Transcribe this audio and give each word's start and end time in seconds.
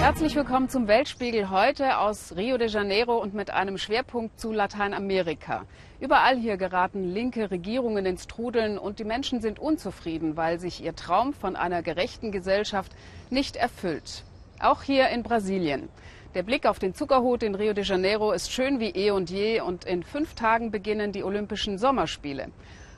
Herzlich 0.00 0.36
willkommen 0.36 0.68
zum 0.68 0.86
Weltspiegel 0.86 1.50
heute 1.50 1.98
aus 1.98 2.36
Rio 2.36 2.58
de 2.58 2.68
Janeiro 2.68 3.16
und 3.16 3.34
mit 3.34 3.50
einem 3.50 3.78
Schwerpunkt 3.78 4.38
zu 4.38 4.52
Lateinamerika. 4.52 5.64
Überall 5.98 6.36
hier 6.36 6.56
geraten 6.56 7.04
linke 7.04 7.50
Regierungen 7.50 8.04
ins 8.04 8.26
Trudeln 8.26 8.78
und 8.78 8.98
die 8.98 9.04
Menschen 9.04 9.40
sind 9.40 9.58
unzufrieden, 9.58 10.36
weil 10.36 10.60
sich 10.60 10.84
ihr 10.84 10.94
Traum 10.94 11.32
von 11.32 11.56
einer 11.56 11.82
gerechten 11.82 12.32
Gesellschaft 12.32 12.92
nicht 13.30 13.56
erfüllt. 13.56 14.24
Auch 14.60 14.82
hier 14.82 15.08
in 15.08 15.22
Brasilien. 15.22 15.88
Der 16.34 16.42
Blick 16.42 16.66
auf 16.66 16.78
den 16.78 16.94
Zuckerhut 16.94 17.42
in 17.42 17.54
Rio 17.54 17.72
de 17.72 17.84
Janeiro 17.84 18.32
ist 18.32 18.52
schön 18.52 18.80
wie 18.80 18.90
eh 18.90 19.10
und 19.10 19.30
je 19.30 19.60
und 19.60 19.84
in 19.84 20.02
fünf 20.02 20.34
Tagen 20.34 20.70
beginnen 20.70 21.12
die 21.12 21.24
Olympischen 21.24 21.78
Sommerspiele. 21.78 22.48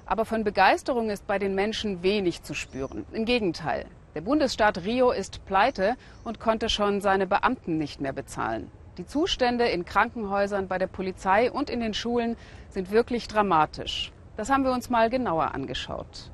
Aber 0.07 0.25
von 0.25 0.45
Begeisterung 0.45 1.11
ist 1.11 1.27
bei 1.27 1.39
den 1.39 1.57
Menschen 1.57 2.03
wenig 2.03 2.43
zu 2.43 2.55
spüren. 2.55 3.05
Im 3.13 3.25
Gegenteil. 3.25 3.87
Der 4.15 4.21
Bundesstaat 4.21 4.85
Rio 4.85 5.11
ist 5.11 5.45
pleite 5.45 5.97
und 6.25 6.41
konnte 6.41 6.69
schon 6.69 7.01
seine 7.01 7.27
Beamten 7.27 7.77
nicht 7.77 8.01
mehr 8.01 8.13
bezahlen. 8.13 8.71
Die 8.99 9.05
Zustände 9.05 9.67
in 9.67 9.85
Krankenhäusern, 9.85 10.69
bei 10.69 10.79
der 10.79 10.87
Polizei 10.87 11.51
und 11.51 11.69
in 11.69 11.81
den 11.81 11.93
Schulen 11.93 12.37
sind 12.71 12.91
wirklich 12.91 13.29
dramatisch. 13.29 14.13
Das 14.37 14.49
haben 14.49 14.65
wir 14.65 14.73
uns 14.73 14.89
mal 14.89 15.11
genauer 15.11 15.55
angeschaut. 15.55 16.31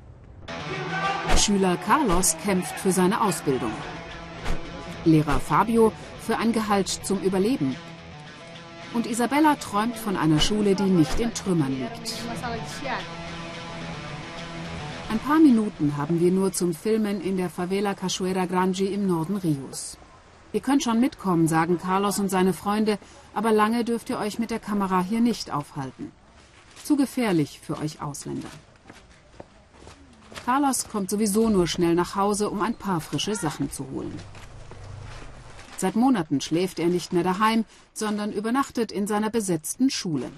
Schüler 1.35 1.75
Carlos 1.85 2.37
kämpft 2.45 2.79
für 2.79 2.91
seine 2.91 3.21
Ausbildung. 3.21 3.71
Lehrer 5.03 5.39
Fabio 5.39 5.91
für 6.21 6.37
ein 6.37 6.53
Gehalt 6.53 6.87
zum 6.87 7.19
Überleben. 7.21 7.75
Und 8.93 9.07
Isabella 9.07 9.55
träumt 9.55 9.97
von 9.97 10.15
einer 10.15 10.39
Schule, 10.39 10.75
die 10.75 10.83
nicht 10.83 11.19
in 11.19 11.33
Trümmern 11.33 11.75
liegt. 11.77 12.13
Ein 15.09 15.19
paar 15.19 15.39
Minuten 15.39 15.97
haben 15.97 16.19
wir 16.19 16.31
nur 16.31 16.51
zum 16.53 16.73
Filmen 16.73 17.21
in 17.21 17.37
der 17.37 17.49
Favela 17.49 17.93
Cachoeira 17.93 18.45
Grande 18.45 18.85
im 18.85 19.05
Norden 19.07 19.37
Rios. 19.37 19.97
Ihr 20.53 20.61
könnt 20.61 20.83
schon 20.83 20.99
mitkommen, 20.99 21.47
sagen 21.47 21.79
Carlos 21.79 22.19
und 22.19 22.29
seine 22.29 22.53
Freunde, 22.53 22.99
aber 23.33 23.51
lange 23.51 23.83
dürft 23.83 24.09
ihr 24.09 24.19
euch 24.19 24.39
mit 24.39 24.51
der 24.51 24.59
Kamera 24.59 25.01
hier 25.01 25.21
nicht 25.21 25.51
aufhalten. 25.51 26.11
Zu 26.83 26.95
gefährlich 26.95 27.59
für 27.59 27.77
euch 27.79 28.01
Ausländer. 28.01 28.49
Carlos 30.45 30.89
kommt 30.89 31.09
sowieso 31.09 31.49
nur 31.49 31.67
schnell 31.67 31.95
nach 31.95 32.15
Hause, 32.15 32.49
um 32.49 32.61
ein 32.61 32.75
paar 32.75 32.99
frische 32.99 33.35
Sachen 33.35 33.71
zu 33.71 33.89
holen. 33.91 34.17
Seit 35.77 35.95
Monaten 35.95 36.41
schläft 36.41 36.79
er 36.79 36.87
nicht 36.87 37.13
mehr 37.13 37.23
daheim, 37.23 37.65
sondern 37.93 38.31
übernachtet 38.31 38.91
in 38.91 39.07
seiner 39.07 39.29
besetzten 39.29 39.89
Schule. 39.89 40.31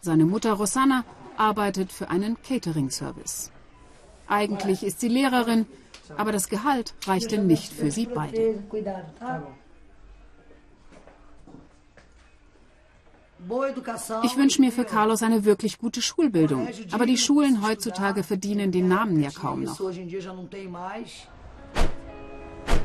Seine 0.00 0.24
Mutter 0.24 0.52
Rosanna 0.52 1.04
arbeitet 1.38 1.92
für 1.92 2.10
einen 2.10 2.36
Catering-Service. 2.42 3.50
Eigentlich 4.26 4.82
ist 4.82 5.00
sie 5.00 5.08
Lehrerin, 5.08 5.66
aber 6.16 6.32
das 6.32 6.48
Gehalt 6.48 6.94
reichte 7.06 7.38
nicht 7.38 7.72
für 7.72 7.90
sie 7.90 8.06
beide. 8.06 8.62
Ich 14.24 14.36
wünsche 14.36 14.60
mir 14.60 14.72
für 14.72 14.84
Carlos 14.84 15.22
eine 15.22 15.44
wirklich 15.44 15.78
gute 15.78 16.02
Schulbildung, 16.02 16.68
aber 16.90 17.06
die 17.06 17.16
Schulen 17.16 17.66
heutzutage 17.66 18.22
verdienen 18.24 18.72
den 18.72 18.88
Namen 18.88 19.22
ja 19.22 19.30
kaum 19.30 19.62
noch. 19.62 19.80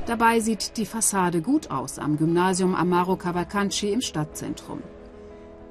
Dabei 0.05 0.39
sieht 0.41 0.77
die 0.77 0.85
Fassade 0.85 1.41
gut 1.41 1.71
aus 1.71 1.97
am 1.97 2.17
Gymnasium 2.17 2.75
Amaro 2.75 3.15
Cavalcanti 3.15 3.91
im 3.91 4.01
Stadtzentrum. 4.01 4.83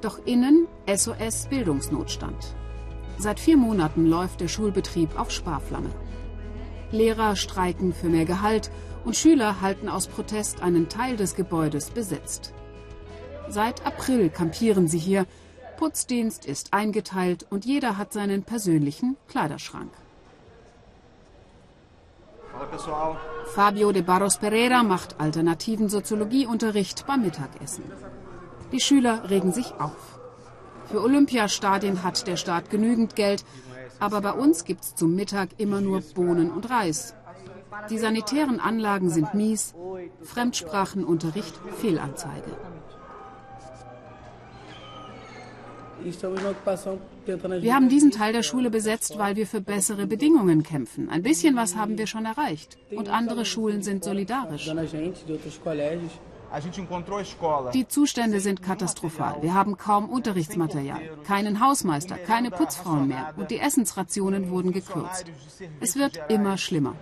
Doch 0.01 0.19
innen 0.25 0.67
SOS 0.87 1.47
Bildungsnotstand. 1.49 2.55
Seit 3.23 3.39
vier 3.39 3.55
Monaten 3.55 4.05
läuft 4.05 4.41
der 4.41 4.49
Schulbetrieb 4.49 5.17
auf 5.17 5.31
Sparflamme. 5.31 5.91
Lehrer 6.91 7.37
streiken 7.37 7.93
für 7.93 8.09
mehr 8.09 8.25
Gehalt 8.25 8.69
und 9.05 9.15
Schüler 9.15 9.61
halten 9.61 9.87
aus 9.87 10.07
Protest 10.07 10.61
einen 10.61 10.89
Teil 10.89 11.15
des 11.15 11.33
Gebäudes 11.35 11.89
besetzt. 11.89 12.53
Seit 13.47 13.85
April 13.85 14.29
kampieren 14.29 14.89
sie 14.89 14.97
hier. 14.97 15.25
Putzdienst 15.77 16.45
ist 16.45 16.73
eingeteilt 16.73 17.47
und 17.49 17.63
jeder 17.63 17.97
hat 17.97 18.11
seinen 18.11 18.43
persönlichen 18.43 19.15
Kleiderschrank. 19.29 19.93
Fabio 23.55 23.93
de 23.93 24.01
Barros 24.01 24.37
Pereira 24.37 24.83
macht 24.83 25.21
alternativen 25.21 25.87
Soziologieunterricht 25.87 27.07
beim 27.07 27.21
Mittagessen. 27.21 27.85
Die 28.73 28.81
Schüler 28.81 29.29
regen 29.29 29.53
sich 29.53 29.73
auf. 29.79 30.19
Für 30.89 31.01
Olympiastadien 31.01 32.03
hat 32.03 32.27
der 32.27 32.37
Staat 32.37 32.69
genügend 32.69 33.15
Geld, 33.15 33.43
aber 33.99 34.21
bei 34.21 34.33
uns 34.33 34.65
gibt 34.65 34.83
es 34.83 34.95
zum 34.95 35.15
Mittag 35.15 35.49
immer 35.57 35.81
nur 35.81 36.01
Bohnen 36.01 36.51
und 36.51 36.69
Reis. 36.69 37.15
Die 37.89 37.97
sanitären 37.97 38.59
Anlagen 38.59 39.09
sind 39.09 39.33
mies, 39.33 39.73
Fremdsprachenunterricht 40.23 41.55
Fehlanzeige. 41.77 42.51
Wir 47.61 47.75
haben 47.75 47.87
diesen 47.87 48.11
Teil 48.11 48.33
der 48.33 48.43
Schule 48.43 48.69
besetzt, 48.69 49.17
weil 49.17 49.35
wir 49.35 49.47
für 49.47 49.61
bessere 49.61 50.05
Bedingungen 50.05 50.63
kämpfen. 50.63 51.09
Ein 51.09 51.23
bisschen 51.23 51.55
was 51.55 51.75
haben 51.75 51.97
wir 51.97 52.07
schon 52.07 52.25
erreicht. 52.25 52.77
Und 52.91 53.09
andere 53.09 53.45
Schulen 53.45 53.81
sind 53.83 54.03
solidarisch. 54.03 54.69
Die 57.73 57.87
Zustände 57.87 58.39
sind 58.39 58.61
katastrophal. 58.61 59.41
Wir 59.41 59.53
haben 59.55 59.77
kaum 59.77 60.09
Unterrichtsmaterial, 60.09 61.01
keinen 61.25 61.59
Hausmeister, 61.59 62.15
keine 62.15 62.51
Putzfrauen 62.51 63.07
mehr 63.07 63.33
und 63.37 63.49
die 63.49 63.59
Essensrationen 63.59 64.51
wurden 64.51 64.71
gekürzt. 64.71 65.25
Es 65.79 65.95
wird 65.95 66.19
immer 66.29 66.57
schlimmer. 66.57 66.93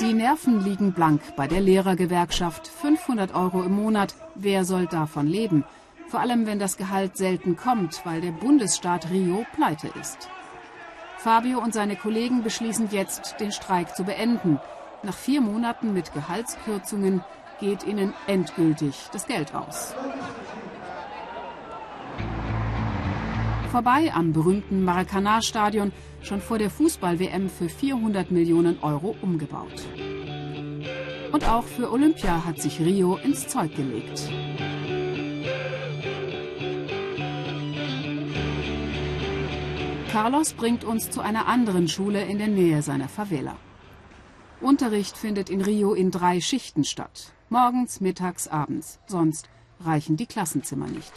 Die 0.00 0.14
Nerven 0.14 0.64
liegen 0.64 0.92
blank 0.92 1.20
bei 1.36 1.48
der 1.48 1.60
Lehrergewerkschaft. 1.60 2.68
500 2.68 3.34
Euro 3.34 3.62
im 3.62 3.72
Monat. 3.72 4.14
Wer 4.36 4.64
soll 4.64 4.86
davon 4.86 5.26
leben? 5.26 5.64
Vor 6.08 6.20
allem, 6.20 6.46
wenn 6.46 6.58
das 6.60 6.76
Gehalt 6.76 7.16
selten 7.16 7.56
kommt, 7.56 8.04
weil 8.04 8.20
der 8.20 8.32
Bundesstaat 8.32 9.10
Rio 9.10 9.44
pleite 9.54 9.88
ist. 10.00 10.28
Fabio 11.22 11.60
und 11.60 11.72
seine 11.72 11.94
Kollegen 11.94 12.42
beschließen 12.42 12.88
jetzt, 12.90 13.36
den 13.38 13.52
Streik 13.52 13.94
zu 13.94 14.02
beenden. 14.02 14.58
Nach 15.04 15.14
vier 15.14 15.40
Monaten 15.40 15.92
mit 15.92 16.12
Gehaltskürzungen 16.12 17.22
geht 17.60 17.84
ihnen 17.86 18.12
endgültig 18.26 18.96
das 19.12 19.28
Geld 19.28 19.54
aus. 19.54 19.94
Vorbei 23.70 24.12
am 24.12 24.32
berühmten 24.32 24.82
Maracanã-Stadion, 24.82 25.92
schon 26.22 26.40
vor 26.40 26.58
der 26.58 26.70
Fußball-WM 26.70 27.48
für 27.48 27.68
400 27.68 28.32
Millionen 28.32 28.82
Euro 28.82 29.14
umgebaut. 29.22 29.86
Und 31.30 31.48
auch 31.48 31.64
für 31.64 31.92
Olympia 31.92 32.44
hat 32.44 32.60
sich 32.60 32.80
Rio 32.80 33.14
ins 33.22 33.46
Zeug 33.46 33.76
gelegt. 33.76 34.28
Carlos 40.12 40.52
bringt 40.52 40.84
uns 40.84 41.10
zu 41.10 41.22
einer 41.22 41.46
anderen 41.46 41.88
Schule 41.88 42.22
in 42.22 42.36
der 42.36 42.48
Nähe 42.48 42.82
seiner 42.82 43.08
Favela. 43.08 43.56
Unterricht 44.60 45.16
findet 45.16 45.48
in 45.48 45.62
Rio 45.62 45.94
in 45.94 46.10
drei 46.10 46.42
Schichten 46.42 46.84
statt. 46.84 47.32
Morgens, 47.48 48.02
mittags, 48.02 48.46
abends. 48.46 49.00
Sonst 49.06 49.48
reichen 49.80 50.18
die 50.18 50.26
Klassenzimmer 50.26 50.86
nicht. 50.86 51.10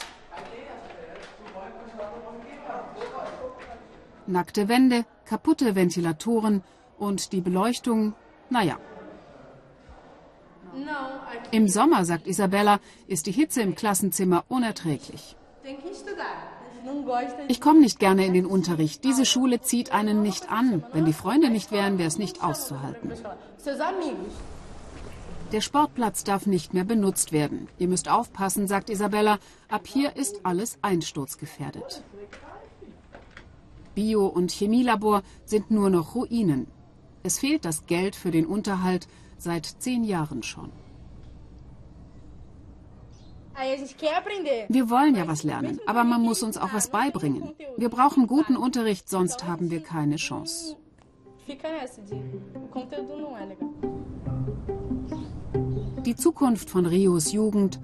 Nackte 4.28 4.70
Wände, 4.70 5.04
kaputte 5.26 5.76
Ventilatoren 5.76 6.64
und 6.98 7.34
die 7.34 7.42
Beleuchtung, 7.42 8.14
naja. 8.50 8.80
Im 11.52 11.68
Sommer, 11.68 12.06
sagt 12.06 12.28
Isabella, 12.28 12.80
ist 13.08 13.28
die 13.28 13.34
Hitze 13.34 13.62
im 13.62 13.76
Klassenzimmer 13.76 14.46
unerträglich. 14.48 15.36
Ich 17.47 17.61
komme 17.61 17.79
nicht 17.79 17.99
gerne 17.99 18.26
in 18.26 18.34
den 18.34 18.46
Unterricht. 18.46 19.03
Diese 19.03 19.26
Schule 19.26 19.61
zieht 19.61 19.91
einen 19.91 20.22
nicht 20.22 20.52
an. 20.52 20.84
Wenn 20.93 21.05
die 21.05 21.14
Freunde 21.14 21.49
nicht 21.49 21.72
wären, 21.72 21.97
wäre 21.97 22.08
es 22.08 22.17
nicht 22.17 22.43
auszuhalten. 22.43 23.11
Der 25.52 25.61
Sportplatz 25.61 26.23
darf 26.23 26.47
nicht 26.47 26.73
mehr 26.73 26.84
benutzt 26.84 27.32
werden. 27.32 27.67
Ihr 27.78 27.87
müsst 27.87 28.09
aufpassen, 28.09 28.67
sagt 28.67 28.90
Isabella. 28.90 29.40
Ab 29.70 29.87
hier 29.87 30.16
ist 30.16 30.41
alles 30.43 30.78
einsturzgefährdet. 30.82 32.03
Bio- 33.93 34.28
und 34.28 34.52
Chemielabor 34.52 35.22
sind 35.46 35.72
nur 35.72 35.90
noch 35.90 36.16
Ruinen. 36.16 36.67
Es 37.23 37.40
fehlt 37.40 37.64
das 37.64 37.85
Geld 37.85 38.16
für 38.16 38.31
den 38.31 38.46
Unterhalt 38.46 39.08
seit 39.38 39.66
zehn 39.66 40.03
Jahren 40.03 40.43
schon. 40.43 40.72
Wir 44.67 44.90
wollen 44.90 45.16
ja 45.16 45.28
was 45.28 45.43
lernen, 45.43 45.79
aber 45.85 46.03
man 46.03 46.22
muss 46.22 46.43
uns 46.43 46.57
auch 46.57 46.73
was 46.73 46.90
beibringen. 46.90 47.53
Wir 47.78 47.90
brauchen 47.90 48.28
guten 48.28 48.57
Unterricht, 48.57 49.09
sonst 49.09 49.46
haben 49.46 49.72
wir 49.72 49.81
keine 49.81 50.17
Chance. 50.17 50.75
Die 56.05 56.16
Zukunft 56.16 56.69
von 56.69 56.85
Rios 56.85 57.31
Jugend, 57.31 57.79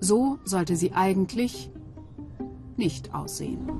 so 0.00 0.38
sollte 0.44 0.76
sie 0.76 0.92
eigentlich 0.92 1.70
nicht 2.76 3.14
aussehen. 3.14 3.70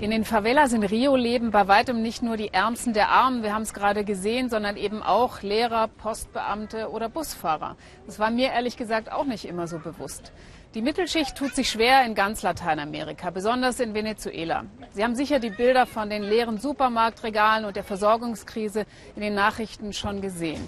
In 0.00 0.10
den 0.10 0.24
Favelas 0.24 0.72
in 0.72 0.82
Rio 0.82 1.14
leben 1.14 1.50
bei 1.50 1.68
weitem 1.68 2.00
nicht 2.00 2.22
nur 2.22 2.38
die 2.38 2.54
Ärmsten 2.54 2.94
der 2.94 3.10
Armen, 3.10 3.42
wir 3.42 3.52
haben 3.52 3.64
es 3.64 3.74
gerade 3.74 4.02
gesehen, 4.02 4.48
sondern 4.48 4.78
eben 4.78 5.02
auch 5.02 5.42
Lehrer, 5.42 5.88
Postbeamte 5.88 6.88
oder 6.88 7.10
Busfahrer. 7.10 7.76
Das 8.06 8.18
war 8.18 8.30
mir 8.30 8.50
ehrlich 8.52 8.78
gesagt 8.78 9.12
auch 9.12 9.26
nicht 9.26 9.44
immer 9.44 9.66
so 9.66 9.78
bewusst. 9.78 10.32
Die 10.72 10.80
Mittelschicht 10.80 11.36
tut 11.36 11.54
sich 11.54 11.68
schwer 11.68 12.06
in 12.06 12.14
ganz 12.14 12.40
Lateinamerika, 12.40 13.28
besonders 13.28 13.78
in 13.78 13.92
Venezuela. 13.92 14.64
Sie 14.92 15.04
haben 15.04 15.16
sicher 15.16 15.38
die 15.38 15.50
Bilder 15.50 15.84
von 15.84 16.08
den 16.08 16.22
leeren 16.22 16.56
Supermarktregalen 16.56 17.66
und 17.66 17.76
der 17.76 17.84
Versorgungskrise 17.84 18.86
in 19.16 19.20
den 19.20 19.34
Nachrichten 19.34 19.92
schon 19.92 20.22
gesehen. 20.22 20.66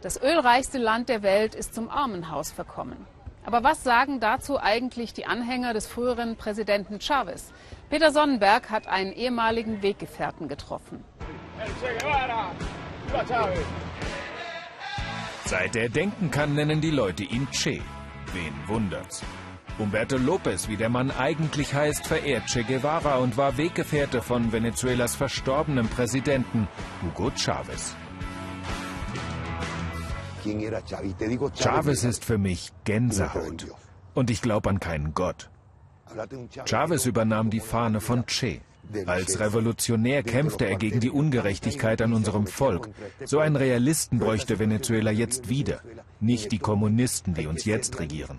Das 0.00 0.20
ölreichste 0.20 0.78
Land 0.78 1.08
der 1.08 1.22
Welt 1.22 1.54
ist 1.54 1.72
zum 1.72 1.88
Armenhaus 1.88 2.50
verkommen. 2.50 3.06
Aber 3.44 3.64
was 3.64 3.82
sagen 3.82 4.20
dazu 4.20 4.60
eigentlich 4.60 5.14
die 5.14 5.26
Anhänger 5.26 5.72
des 5.72 5.86
früheren 5.86 6.36
Präsidenten 6.36 7.00
Chavez? 7.00 7.52
Peter 7.92 8.10
Sonnenberg 8.10 8.70
hat 8.70 8.86
einen 8.86 9.12
ehemaligen 9.12 9.82
Weggefährten 9.82 10.48
getroffen. 10.48 11.04
Seit 15.44 15.76
er 15.76 15.90
denken 15.90 16.30
kann, 16.30 16.54
nennen 16.54 16.80
die 16.80 16.90
Leute 16.90 17.22
ihn 17.22 17.46
Che. 17.50 17.82
Wen 18.32 18.54
wundert's? 18.66 19.22
Humberto 19.78 20.16
Lopez, 20.16 20.68
wie 20.68 20.78
der 20.78 20.88
Mann 20.88 21.10
eigentlich 21.10 21.74
heißt, 21.74 22.06
verehrt 22.06 22.46
Che 22.46 22.62
Guevara 22.62 23.16
und 23.18 23.36
war 23.36 23.58
Weggefährte 23.58 24.22
von 24.22 24.52
Venezuelas 24.52 25.14
verstorbenem 25.14 25.86
Präsidenten 25.88 26.68
Hugo 27.02 27.30
Chavez. 27.36 27.94
Chavez 31.56 32.04
ist 32.04 32.24
für 32.24 32.38
mich 32.38 32.72
Gänsehaut. 32.84 33.66
Und 34.14 34.30
ich 34.30 34.40
glaube 34.40 34.70
an 34.70 34.80
keinen 34.80 35.12
Gott. 35.12 35.51
Chavez 36.64 37.06
übernahm 37.06 37.50
die 37.50 37.60
Fahne 37.60 38.00
von 38.00 38.26
Che. 38.26 38.60
Als 39.06 39.40
Revolutionär 39.40 40.22
kämpfte 40.22 40.66
er 40.66 40.76
gegen 40.76 41.00
die 41.00 41.10
Ungerechtigkeit 41.10 42.02
an 42.02 42.12
unserem 42.12 42.46
Volk. 42.46 42.90
So 43.24 43.38
einen 43.38 43.56
Realisten 43.56 44.18
bräuchte 44.18 44.58
Venezuela 44.58 45.10
jetzt 45.10 45.48
wieder, 45.48 45.80
nicht 46.20 46.52
die 46.52 46.58
Kommunisten, 46.58 47.34
die 47.34 47.46
uns 47.46 47.64
jetzt 47.64 47.98
regieren. 48.00 48.38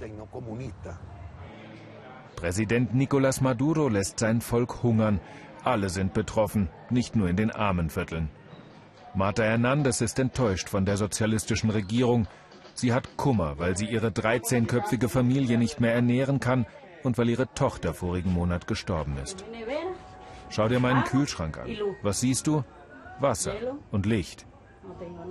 Präsident 2.36 2.94
Nicolás 2.94 3.42
Maduro 3.42 3.88
lässt 3.88 4.20
sein 4.20 4.42
Volk 4.42 4.84
hungern. 4.84 5.20
Alle 5.64 5.90
sind 5.90 6.14
betroffen, 6.14 6.70
nicht 6.90 7.16
nur 7.16 7.30
in 7.30 7.38
den 7.38 7.52
armen 7.52 7.90
Vierteln. 7.90 8.30
Marta 9.16 9.44
Hernandez 9.44 10.02
ist 10.02 10.20
enttäuscht 10.20 10.70
von 10.70 10.86
der 10.86 10.98
sozialistischen 10.98 11.70
Regierung. 11.70 12.28
Sie 12.74 12.92
hat 12.92 13.16
Kummer, 13.16 13.60
weil 13.60 13.78
sie 13.78 13.86
ihre 13.86 14.10
13-köpfige 14.10 15.08
Familie 15.08 15.58
nicht 15.58 15.80
mehr 15.80 15.94
ernähren 15.94 16.40
kann 16.40 16.66
und 17.04 17.18
weil 17.18 17.30
ihre 17.30 17.54
Tochter 17.54 17.94
vorigen 17.94 18.34
Monat 18.34 18.68
gestorben 18.68 19.18
ist. 19.18 19.44
Schau 20.50 20.68
dir 20.68 20.80
meinen 20.80 21.04
Kühlschrank 21.04 21.58
an. 21.58 21.70
Was 22.02 22.20
siehst 22.20 22.48
du? 22.48 22.64
Wasser 23.20 23.54
und 23.92 24.06
Licht. 24.06 24.46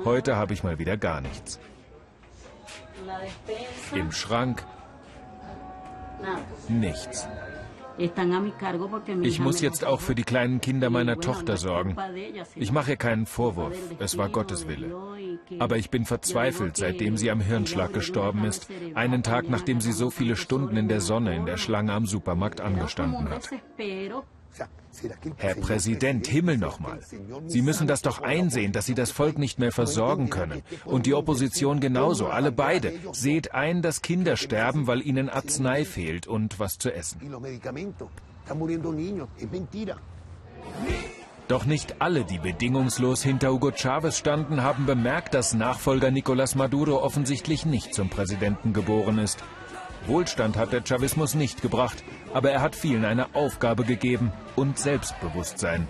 Heute 0.05 0.37
habe 0.37 0.55
ich 0.55 0.65
mal 0.65 0.79
wieder 0.79 0.97
gar 0.97 1.21
nichts. 1.21 1.59
Im 3.95 4.13
Schrank 4.13 4.65
nichts. 6.69 7.27
Ich 9.23 9.41
muss 9.41 9.61
jetzt 9.61 9.85
auch 9.85 10.01
für 10.01 10.15
die 10.15 10.23
kleinen 10.23 10.61
Kinder 10.61 10.91
meiner 10.91 11.19
Tochter 11.19 11.57
sorgen. 11.57 11.97
Ich 12.55 12.73
mache 12.73 12.97
keinen 12.97 13.27
Vorwurf, 13.27 13.77
es 13.99 14.17
war 14.19 14.29
Gottes 14.29 14.69
Wille. 14.69 14.95
Aber 15.59 15.77
ich 15.77 15.91
bin 15.91 16.05
verzweifelt, 16.05 16.77
seitdem 16.77 17.17
sie 17.17 17.31
am 17.31 17.41
Hirnschlag 17.41 17.93
gestorben 17.93 18.45
ist, 18.45 18.69
einen 18.95 19.23
Tag 19.23 19.49
nachdem 19.49 19.81
sie 19.81 19.93
so 19.93 20.11
viele 20.11 20.37
Stunden 20.37 20.77
in 20.77 20.89
der 20.89 21.01
Sonne 21.01 21.37
in 21.37 21.47
der 21.47 21.57
Schlange 21.57 21.93
am 21.93 22.07
Supermarkt 22.07 22.61
angestanden 22.61 23.29
hat. 23.29 23.51
Herr 25.37 25.55
Präsident, 25.55 26.27
Himmel 26.27 26.59
nochmal. 26.59 27.01
Sie 27.47 27.63
müssen 27.63 27.87
das 27.87 28.03
doch 28.03 28.21
einsehen, 28.21 28.73
dass 28.73 28.87
Sie 28.87 28.95
das 28.95 29.11
Volk 29.11 29.39
nicht 29.39 29.59
mehr 29.59 29.73
versorgen 29.73 30.29
können. 30.29 30.63
Und 30.85 31.07
die 31.07 31.15
Opposition 31.15 31.81
genauso, 31.81 32.27
alle 32.29 32.53
beide. 32.53 32.93
Seht 33.13 33.55
ein, 33.55 33.83
dass 33.83 34.03
Kinder 34.03 34.37
sterben, 34.37 34.87
weil 34.87 35.01
ihnen 35.01 35.31
Arznei 35.31 35.85
fehlt 35.85 36.27
und 36.27 36.59
was 36.61 36.79
zu 36.79 36.93
essen. 36.93 37.21
Doch 41.49 41.65
nicht 41.65 42.01
alle, 42.01 42.25
die 42.25 42.39
bedingungslos 42.39 43.23
hinter 43.23 43.53
Hugo 43.53 43.73
Chavez 43.73 44.17
standen, 44.17 44.63
haben 44.63 44.87
bemerkt, 44.87 45.35
dass 45.35 45.55
Nachfolger 45.55 46.09
Nicolás 46.09 46.57
Maduro 46.57 47.03
offensichtlich 47.03 47.67
nicht 47.67 47.95
zum 47.95 48.09
Präsidenten 48.09 48.73
geboren 48.73 49.19
ist. 49.19 49.43
Wohlstand 50.07 50.57
hat 50.57 50.73
der 50.73 50.83
Chavismus 50.85 51.35
nicht 51.35 51.63
gebracht, 51.63 52.03
aber 52.35 52.51
er 52.51 52.61
hat 52.61 52.75
vielen 52.75 53.05
eine 53.05 53.35
Aufgabe 53.35 53.85
gegeben 53.85 54.33
und 54.57 54.79
Selbstbewusstsein. 54.79 55.87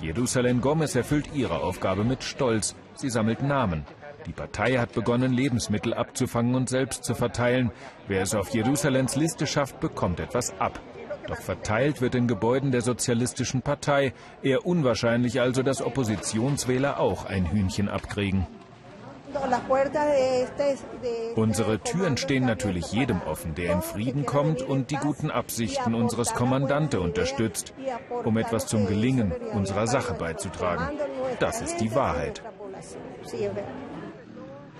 Jerusalem 0.00 0.60
Gomez 0.60 0.94
erfüllt 0.94 1.30
ihre 1.34 1.60
Aufgabe 1.60 2.04
mit 2.04 2.22
Stolz. 2.22 2.74
Sie 2.94 3.10
sammelt 3.10 3.42
Namen. 3.42 3.84
Die 4.26 4.32
Partei 4.32 4.74
hat 4.74 4.92
begonnen, 4.92 5.32
Lebensmittel 5.32 5.94
abzufangen 5.94 6.54
und 6.54 6.68
selbst 6.68 7.04
zu 7.04 7.14
verteilen. 7.14 7.70
Wer 8.06 8.22
es 8.22 8.34
auf 8.34 8.50
Jerusalems 8.50 9.16
Liste 9.16 9.46
schafft, 9.46 9.80
bekommt 9.80 10.20
etwas 10.20 10.58
ab. 10.60 10.80
Doch 11.26 11.40
verteilt 11.40 12.00
wird 12.00 12.14
in 12.14 12.28
Gebäuden 12.28 12.70
der 12.70 12.82
Sozialistischen 12.82 13.62
Partei. 13.62 14.12
Eher 14.42 14.66
unwahrscheinlich 14.66 15.40
also, 15.40 15.62
dass 15.62 15.82
Oppositionswähler 15.82 16.98
auch 16.98 17.24
ein 17.26 17.50
Hühnchen 17.50 17.88
abkriegen. 17.88 18.46
Unsere 21.36 21.78
Türen 21.80 22.16
stehen 22.16 22.46
natürlich 22.46 22.92
jedem 22.92 23.22
offen, 23.22 23.54
der 23.54 23.72
in 23.72 23.82
Frieden 23.82 24.26
kommt 24.26 24.62
und 24.62 24.90
die 24.90 24.96
guten 24.96 25.30
Absichten 25.30 25.94
unseres 25.94 26.34
Kommandante 26.34 27.00
unterstützt, 27.00 27.74
um 28.24 28.36
etwas 28.36 28.66
zum 28.66 28.86
Gelingen 28.86 29.32
unserer 29.52 29.86
Sache 29.86 30.14
beizutragen. 30.14 30.98
Das 31.38 31.60
ist 31.60 31.80
die 31.80 31.94
Wahrheit. 31.94 32.42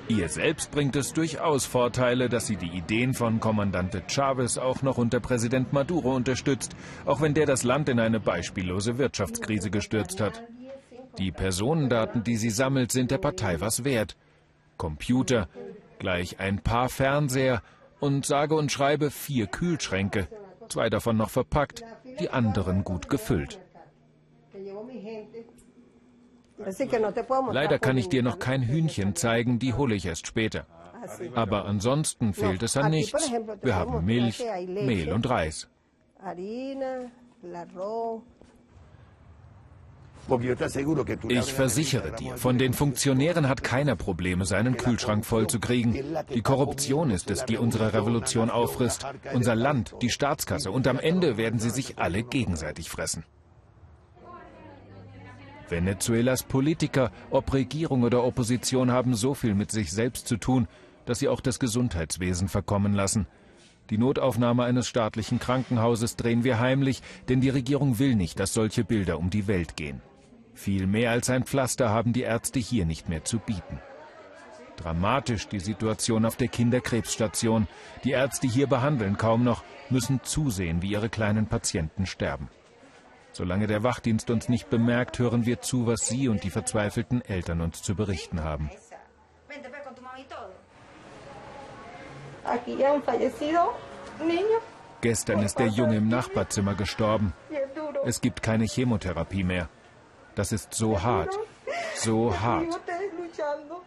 Ihr 0.09 0.29
selbst 0.29 0.73
bringt 0.73 0.97
es 0.97 1.13
durchaus 1.13 1.67
Vorteile, 1.67 2.29
dass 2.29 2.49
sie 2.49 2.57
die 2.57 2.77
Ideen 2.77 3.15
von 3.15 3.39
Kommandante 3.39 4.03
Chavez 4.09 4.59
auch 4.59 4.83
noch 4.83 4.99
unter 4.99 5.21
Präsident 5.21 5.73
Maduro 5.73 6.17
unterstützt, 6.17 6.75
auch 7.07 7.21
wenn 7.21 7.35
der 7.35 7.47
das 7.47 7.63
Land 7.63 7.89
in 7.89 8.01
eine 8.01 8.19
beispiellose 8.19 8.99
Wirtschaftskrise 8.99 9.71
gestürzt 9.71 10.21
hat. 10.21 10.43
Die 11.19 11.31
Personendaten, 11.31 12.25
die 12.25 12.37
sie 12.37 12.51
sammelt, 12.51 12.91
sind 12.91 13.13
der 13.13 13.19
Partei 13.19 13.61
was 13.61 13.85
wert. 13.85 14.17
Computer, 14.81 15.47
gleich 15.99 16.41
ein 16.41 16.63
paar 16.63 16.89
Fernseher 16.89 17.63
und 18.01 18.25
sage 18.25 18.55
und 18.55 18.73
schreibe 18.73 19.11
vier 19.11 19.47
Kühlschränke, 19.47 20.27
zwei 20.71 20.89
davon 20.89 21.19
noch 21.19 21.29
verpackt, 21.29 21.85
die 22.19 22.31
anderen 22.31 22.83
gut 22.83 23.11
gefüllt. 23.11 23.61
Leider 27.53 27.79
kann 27.79 27.99
ich 27.99 28.09
dir 28.09 28.23
noch 28.23 28.39
kein 28.39 28.63
Hühnchen 28.63 29.15
zeigen, 29.15 29.59
die 29.59 29.75
hole 29.75 29.95
ich 29.95 30.07
erst 30.07 30.27
später. 30.27 30.67
Aber 31.35 31.67
ansonsten 31.67 32.33
fehlt 32.33 32.63
es 32.63 32.79
an 32.79 32.91
nichts. 32.91 33.31
Wir 33.61 33.77
haben 33.77 34.03
Milch, 34.07 34.43
Mehl 34.67 35.13
und 35.13 35.29
Reis. 35.29 35.69
Ich 41.29 41.53
versichere 41.53 42.13
dir, 42.13 42.37
von 42.37 42.59
den 42.59 42.73
Funktionären 42.73 43.49
hat 43.49 43.63
keiner 43.63 43.97
Probleme, 43.97 44.45
seinen 44.45 44.77
Kühlschrank 44.77 45.25
voll 45.25 45.47
zu 45.47 45.61
kriegen. 45.61 45.99
Die 46.35 46.43
Korruption 46.43 47.11
ist 47.11 47.31
es, 47.31 47.45
die 47.45 47.57
unsere 47.57 47.93
Revolution 47.93 48.51
auffrisst, 48.51 49.07
unser 49.33 49.55
Land, 49.55 49.95
die 50.03 50.11
Staatskasse 50.11 50.71
und 50.71 50.87
am 50.87 50.99
Ende 50.99 51.37
werden 51.37 51.59
sie 51.59 51.71
sich 51.71 51.99
alle 51.99 52.23
gegenseitig 52.23 52.91
fressen. 52.91 53.25
Venezuelas 55.69 56.43
Politiker, 56.43 57.13
ob 57.31 57.53
Regierung 57.53 58.03
oder 58.03 58.25
Opposition, 58.25 58.91
haben 58.91 59.15
so 59.15 59.35
viel 59.35 59.55
mit 59.55 59.71
sich 59.71 59.93
selbst 59.93 60.27
zu 60.27 60.37
tun, 60.37 60.67
dass 61.07 61.21
sie 61.21 61.29
auch 61.29 61.41
das 61.41 61.59
Gesundheitswesen 61.59 62.49
verkommen 62.49 62.93
lassen. 62.93 63.27
Die 63.91 63.99
Notaufnahme 63.99 64.65
eines 64.65 64.87
staatlichen 64.87 65.41
Krankenhauses 65.41 66.15
drehen 66.17 66.45
wir 66.45 66.61
heimlich, 66.61 67.03
denn 67.29 67.41
die 67.41 67.49
Regierung 67.49 67.99
will 67.99 68.15
nicht, 68.15 68.39
dass 68.39 68.55
solche 68.55 68.85
Bilder 68.85 69.19
um 69.19 69.31
die 69.31 69.49
Welt 69.49 69.77
gehen. 69.77 70.01
Viel 70.61 70.87
mehr 70.87 71.11
als 71.11 71.31
ein 71.31 71.45
Pflaster 71.45 71.89
haben 71.89 72.13
die 72.13 72.21
Ärzte 72.21 72.59
hier 72.59 72.85
nicht 72.85 73.09
mehr 73.09 73.25
zu 73.25 73.39
bieten. 73.39 73.81
Dramatisch 74.77 75.49
die 75.49 75.59
Situation 75.59 76.27
auf 76.27 76.37
der 76.37 76.49
Kinderkrebsstation. 76.49 77.67
Die 78.05 78.11
Ärzte 78.11 78.47
hier 78.47 78.67
behandeln 78.67 79.17
kaum 79.17 79.43
noch, 79.43 79.65
müssen 79.89 80.21
zusehen, 80.23 80.83
wie 80.83 80.91
ihre 80.91 81.09
kleinen 81.09 81.47
Patienten 81.47 82.05
sterben. 82.05 82.51
Solange 83.33 83.69
der 83.69 83.85
Wachdienst 83.85 84.29
uns 84.29 84.51
nicht 84.51 84.69
bemerkt, 84.69 85.19
hören 85.19 85.47
wir 85.47 85.63
zu, 85.63 85.87
was 85.87 86.07
Sie 86.09 86.29
und 86.29 86.45
die 86.45 86.51
verzweifelten 86.51 87.25
Eltern 87.25 87.63
uns 87.63 87.83
zu 87.83 87.95
berichten 87.95 88.45
haben. 88.45 88.69
Gestern 95.01 95.43
ist 95.43 95.59
der 95.59 95.69
Junge 95.69 95.97
im 95.97 96.09
Nachbarzimmer 96.09 96.75
gestorben. 96.75 97.33
Es 98.05 98.21
gibt 98.21 98.43
keine 98.43 98.67
Chemotherapie 98.67 99.45
mehr. 99.45 99.71
Das 100.35 100.53
ist 100.53 100.75
so 100.75 101.03
hart, 101.03 101.37
so 101.95 102.39
hart. 102.39 102.81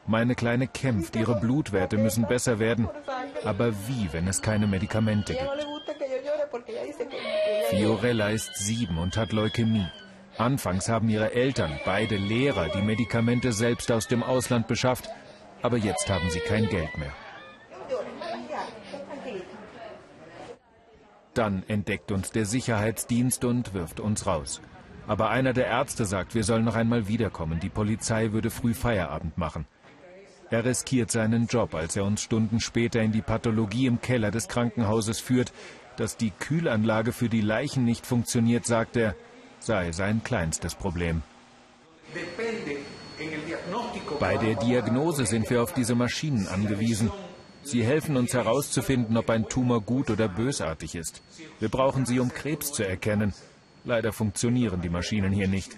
Meine 0.06 0.36
Kleine 0.36 0.68
kämpft, 0.68 1.16
ihre 1.16 1.40
Blutwerte 1.40 1.98
müssen 1.98 2.28
besser 2.28 2.60
werden. 2.60 2.90
Aber 3.44 3.74
wie, 3.88 4.12
wenn 4.12 4.28
es 4.28 4.42
keine 4.42 4.68
Medikamente 4.68 5.34
gibt? 5.34 5.68
Fiorella 7.70 8.30
ist 8.30 8.56
sieben 8.56 8.98
und 8.98 9.18
hat 9.18 9.32
Leukämie. 9.32 9.88
Anfangs 10.38 10.90
haben 10.90 11.10
ihre 11.10 11.34
Eltern, 11.34 11.80
beide 11.86 12.18
Lehrer, 12.18 12.70
die 12.70 12.82
Medikamente 12.82 13.52
selbst 13.52 13.92
aus 13.92 14.08
dem 14.08 14.24
Ausland 14.24 14.68
beschafft, 14.68 15.10
aber 15.62 15.78
jetzt 15.78 16.10
haben 16.10 16.30
sie 16.30 16.40
kein 16.40 16.68
Geld 16.70 16.98
mehr. 16.98 17.14
Dann 21.34 21.64
entdeckt 21.68 22.12
uns 22.12 22.32
der 22.32 22.46
Sicherheitsdienst 22.46 23.44
und 23.46 23.74
wirft 23.74 24.00
uns 24.00 24.28
raus. 24.28 24.62
Aber 25.08 25.30
einer 25.30 25.54
der 25.54 25.68
Ärzte 25.68 26.06
sagt, 26.06 26.34
wir 26.34 26.44
sollen 26.44 26.64
noch 26.64 26.76
einmal 26.76 27.08
wiederkommen. 27.08 27.60
Die 27.60 27.70
Polizei 27.70 28.32
würde 28.32 28.50
früh 28.50 28.74
Feierabend 28.74 29.38
machen. 29.38 29.66
Er 30.50 30.66
riskiert 30.66 31.12
seinen 31.12 31.48
Job, 31.48 31.74
als 31.74 31.96
er 31.96 32.06
uns 32.06 32.22
Stunden 32.22 32.60
später 32.60 33.02
in 33.02 33.12
die 33.12 33.22
Pathologie 33.22 33.88
im 33.88 34.02
Keller 34.02 34.32
des 34.32 34.48
Krankenhauses 34.48 35.20
führt. 35.20 35.52
Dass 35.98 36.18
die 36.18 36.32
Kühlanlage 36.32 37.12
für 37.12 37.30
die 37.30 37.42
Leichen 37.42 37.86
nicht 37.86 38.06
funktioniert, 38.06 38.66
sagt 38.66 38.96
er, 38.96 39.16
sei 39.60 39.92
sein 39.92 40.24
kleinstes 40.24 40.76
Problem. 40.76 41.22
Bei 44.20 44.38
der 44.38 44.56
Diagnose 44.56 45.26
sind 45.26 45.50
wir 45.50 45.64
auf 45.64 45.74
diese 45.74 45.96
Maschinen 45.96 46.48
angewiesen. 46.48 47.12
Sie 47.64 47.84
helfen 47.84 48.18
uns 48.18 48.34
herauszufinden, 48.34 49.16
ob 49.18 49.30
ein 49.30 49.48
Tumor 49.48 49.82
gut 49.82 50.10
oder 50.10 50.28
bösartig 50.28 50.96
ist. 50.96 51.22
Wir 51.60 51.70
brauchen 51.70 52.06
sie, 52.06 52.20
um 52.20 52.34
Krebs 52.34 52.72
zu 52.74 52.84
erkennen. 52.84 53.34
Leider 53.86 54.14
funktionieren 54.14 54.82
die 54.82 54.90
Maschinen 54.90 55.32
hier 55.32 55.48
nicht. 55.48 55.78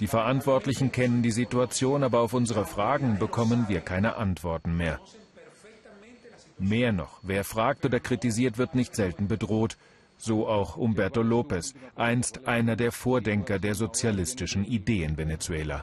Die 0.00 0.06
Verantwortlichen 0.06 0.92
kennen 0.92 1.22
die 1.22 1.30
Situation, 1.30 2.02
aber 2.02 2.20
auf 2.20 2.34
unsere 2.34 2.66
Fragen 2.66 3.18
bekommen 3.18 3.66
wir 3.68 3.80
keine 3.80 4.16
Antworten 4.16 4.76
mehr. 4.76 5.00
Mehr 6.58 6.92
noch, 6.92 7.20
wer 7.22 7.44
fragt 7.44 7.84
oder 7.84 8.00
kritisiert, 8.00 8.58
wird 8.58 8.74
nicht 8.74 8.94
selten 8.94 9.28
bedroht. 9.28 9.76
So 10.24 10.46
auch 10.46 10.76
Umberto 10.76 11.20
Lopez, 11.20 11.74
einst 11.96 12.46
einer 12.46 12.76
der 12.76 12.92
Vordenker 12.92 13.58
der 13.58 13.74
sozialistischen 13.74 14.64
Idee 14.64 15.02
in 15.02 15.16
Venezuela. 15.18 15.82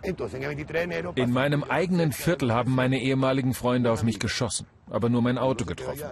In 1.15 1.33
meinem 1.33 1.65
eigenen 1.65 2.13
Viertel 2.13 2.53
haben 2.53 2.73
meine 2.73 3.01
ehemaligen 3.01 3.53
Freunde 3.53 3.91
auf 3.91 4.01
mich 4.01 4.17
geschossen, 4.17 4.65
aber 4.89 5.09
nur 5.09 5.21
mein 5.21 5.37
Auto 5.37 5.65
getroffen. 5.65 6.11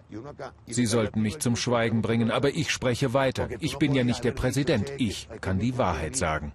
Sie 0.65 0.85
sollten 0.85 1.21
mich 1.21 1.39
zum 1.39 1.55
Schweigen 1.55 2.01
bringen, 2.01 2.29
aber 2.29 2.49
ich 2.49 2.69
spreche 2.69 3.13
weiter. 3.13 3.47
Ich 3.61 3.77
bin 3.77 3.95
ja 3.95 4.03
nicht 4.03 4.25
der 4.25 4.33
Präsident, 4.33 4.91
ich 4.97 5.29
kann 5.39 5.59
die 5.59 5.77
Wahrheit 5.77 6.17
sagen. 6.17 6.51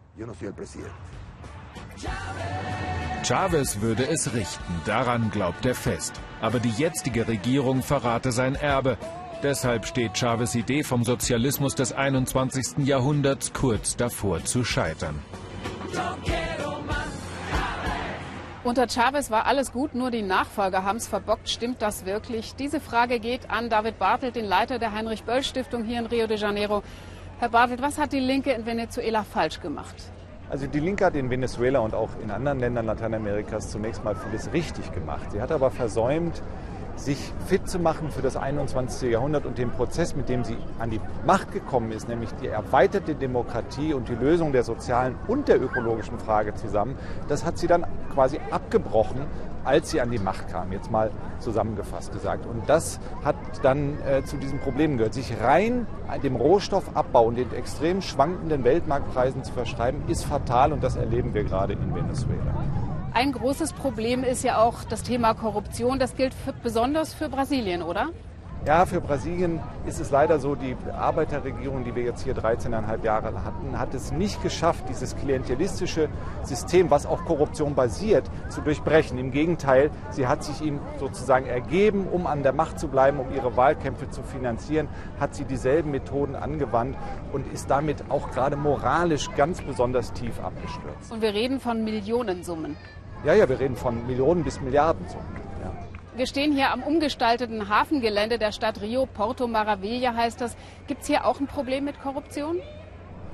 Chavez 3.24 3.80
würde 3.80 4.06
es 4.08 4.34
richten, 4.34 4.74
daran 4.84 5.30
glaubt 5.30 5.64
er 5.64 5.74
fest. 5.74 6.20
Aber 6.42 6.60
die 6.60 6.70
jetzige 6.70 7.28
Regierung 7.28 7.82
verrate 7.82 8.30
sein 8.30 8.56
Erbe. 8.56 8.98
Deshalb 9.42 9.86
steht 9.86 10.16
Chavez 10.16 10.54
Idee 10.54 10.84
vom 10.84 11.02
Sozialismus 11.02 11.74
des 11.74 11.92
21. 11.92 12.86
Jahrhunderts 12.86 13.52
kurz 13.52 13.96
davor 13.96 14.44
zu 14.44 14.62
scheitern. 14.62 15.18
Unter 18.62 18.86
Chavez 18.88 19.32
war 19.32 19.46
alles 19.46 19.72
gut, 19.72 19.96
nur 19.96 20.12
die 20.12 20.22
Nachfolger 20.22 20.84
haben 20.84 20.98
es 20.98 21.08
verbockt. 21.08 21.48
Stimmt 21.48 21.82
das 21.82 22.06
wirklich? 22.06 22.54
Diese 22.54 22.78
Frage 22.78 23.18
geht 23.18 23.50
an 23.50 23.68
David 23.68 23.98
Bartelt, 23.98 24.36
den 24.36 24.44
Leiter 24.44 24.78
der 24.78 24.92
Heinrich-Böll-Stiftung 24.92 25.82
hier 25.82 25.98
in 25.98 26.06
Rio 26.06 26.28
de 26.28 26.36
Janeiro. 26.36 26.84
Herr 27.40 27.48
Bartelt, 27.48 27.82
was 27.82 27.98
hat 27.98 28.12
die 28.12 28.20
Linke 28.20 28.52
in 28.52 28.64
Venezuela 28.64 29.24
falsch 29.24 29.60
gemacht? 29.60 29.96
Also 30.48 30.68
die 30.68 30.78
Linke 30.78 31.04
hat 31.04 31.16
in 31.16 31.28
Venezuela 31.30 31.80
und 31.80 31.94
auch 31.94 32.10
in 32.22 32.30
anderen 32.30 32.60
Ländern 32.60 32.86
Lateinamerikas 32.86 33.70
zunächst 33.70 34.04
mal 34.04 34.14
vieles 34.14 34.52
richtig 34.52 34.92
gemacht. 34.92 35.32
Sie 35.32 35.40
hat 35.40 35.50
aber 35.50 35.72
versäumt, 35.72 36.40
sich 36.96 37.32
fit 37.46 37.68
zu 37.68 37.78
machen 37.78 38.10
für 38.10 38.22
das 38.22 38.36
21. 38.36 39.10
Jahrhundert 39.10 39.46
und 39.46 39.58
den 39.58 39.70
Prozess, 39.70 40.14
mit 40.14 40.28
dem 40.28 40.44
sie 40.44 40.56
an 40.78 40.90
die 40.90 41.00
Macht 41.26 41.52
gekommen 41.52 41.92
ist, 41.92 42.08
nämlich 42.08 42.30
die 42.42 42.48
erweiterte 42.48 43.14
Demokratie 43.14 43.94
und 43.94 44.08
die 44.08 44.14
Lösung 44.14 44.52
der 44.52 44.62
sozialen 44.62 45.16
und 45.26 45.48
der 45.48 45.60
ökologischen 45.60 46.18
Frage 46.18 46.54
zusammen, 46.54 46.96
das 47.28 47.44
hat 47.44 47.58
sie 47.58 47.66
dann 47.66 47.86
quasi 48.12 48.40
abgebrochen, 48.50 49.20
als 49.64 49.90
sie 49.90 50.00
an 50.00 50.10
die 50.10 50.18
Macht 50.18 50.48
kam, 50.48 50.72
jetzt 50.72 50.90
mal 50.90 51.10
zusammengefasst 51.38 52.12
gesagt. 52.12 52.46
Und 52.46 52.68
das 52.68 52.98
hat 53.24 53.36
dann 53.62 53.96
äh, 54.02 54.24
zu 54.24 54.36
diesen 54.36 54.58
Problemen 54.58 54.96
gehört. 54.96 55.14
Sich 55.14 55.32
rein 55.40 55.86
dem 56.22 56.36
Rohstoffabbau 56.36 57.26
und 57.26 57.36
den 57.36 57.52
extrem 57.54 58.02
schwankenden 58.02 58.64
Weltmarktpreisen 58.64 59.44
zu 59.44 59.52
verschreiben, 59.52 60.02
ist 60.08 60.24
fatal 60.24 60.72
und 60.72 60.82
das 60.82 60.96
erleben 60.96 61.34
wir 61.34 61.44
gerade 61.44 61.74
in 61.74 61.94
Venezuela. 61.94 62.54
Ein 63.14 63.32
großes 63.32 63.74
Problem 63.74 64.24
ist 64.24 64.42
ja 64.42 64.62
auch 64.62 64.84
das 64.84 65.02
Thema 65.02 65.34
Korruption. 65.34 65.98
Das 65.98 66.16
gilt 66.16 66.32
für, 66.32 66.54
besonders 66.54 67.12
für 67.12 67.28
Brasilien, 67.28 67.82
oder? 67.82 68.08
Ja, 68.64 68.86
für 68.86 69.02
Brasilien 69.02 69.60
ist 69.86 70.00
es 70.00 70.10
leider 70.10 70.38
so, 70.38 70.54
die 70.54 70.76
Arbeiterregierung, 70.90 71.84
die 71.84 71.94
wir 71.94 72.04
jetzt 72.04 72.22
hier 72.22 72.34
13,5 72.34 73.04
Jahre 73.04 73.44
hatten, 73.44 73.78
hat 73.78 73.92
es 73.92 74.12
nicht 74.12 74.40
geschafft, 74.42 74.88
dieses 74.88 75.14
klientelistische 75.16 76.08
System, 76.44 76.88
was 76.88 77.04
auf 77.04 77.22
Korruption 77.26 77.74
basiert, 77.74 78.30
zu 78.48 78.62
durchbrechen. 78.62 79.18
Im 79.18 79.30
Gegenteil, 79.30 79.90
sie 80.10 80.26
hat 80.26 80.42
sich 80.42 80.62
ihm 80.62 80.78
sozusagen 80.98 81.46
ergeben, 81.46 82.06
um 82.06 82.26
an 82.26 82.42
der 82.42 82.52
Macht 82.52 82.78
zu 82.78 82.88
bleiben, 82.88 83.18
um 83.18 83.34
ihre 83.34 83.56
Wahlkämpfe 83.56 84.08
zu 84.08 84.22
finanzieren, 84.22 84.88
hat 85.20 85.34
sie 85.34 85.44
dieselben 85.44 85.90
Methoden 85.90 86.36
angewandt 86.36 86.96
und 87.32 87.52
ist 87.52 87.68
damit 87.68 88.10
auch 88.10 88.30
gerade 88.30 88.56
moralisch 88.56 89.28
ganz 89.36 89.60
besonders 89.60 90.12
tief 90.12 90.40
abgestürzt. 90.40 91.12
Und 91.12 91.20
wir 91.20 91.34
reden 91.34 91.60
von 91.60 91.84
Millionensummen. 91.84 92.76
Ja, 93.24 93.34
ja, 93.34 93.48
wir 93.48 93.60
reden 93.60 93.76
von 93.76 94.04
Millionen 94.06 94.42
bis 94.42 94.60
Milliardensummen. 94.60 95.26
Ja. 95.62 95.72
Wir 96.16 96.26
stehen 96.26 96.52
hier 96.52 96.72
am 96.72 96.82
umgestalteten 96.82 97.68
Hafengelände 97.68 98.38
der 98.38 98.50
Stadt 98.50 98.80
Rio, 98.80 99.06
Porto 99.06 99.46
Maravilla 99.46 100.14
heißt 100.14 100.40
das. 100.40 100.56
Gibt 100.88 101.02
es 101.02 101.06
hier 101.06 101.24
auch 101.24 101.38
ein 101.38 101.46
Problem 101.46 101.84
mit 101.84 102.02
Korruption? 102.02 102.58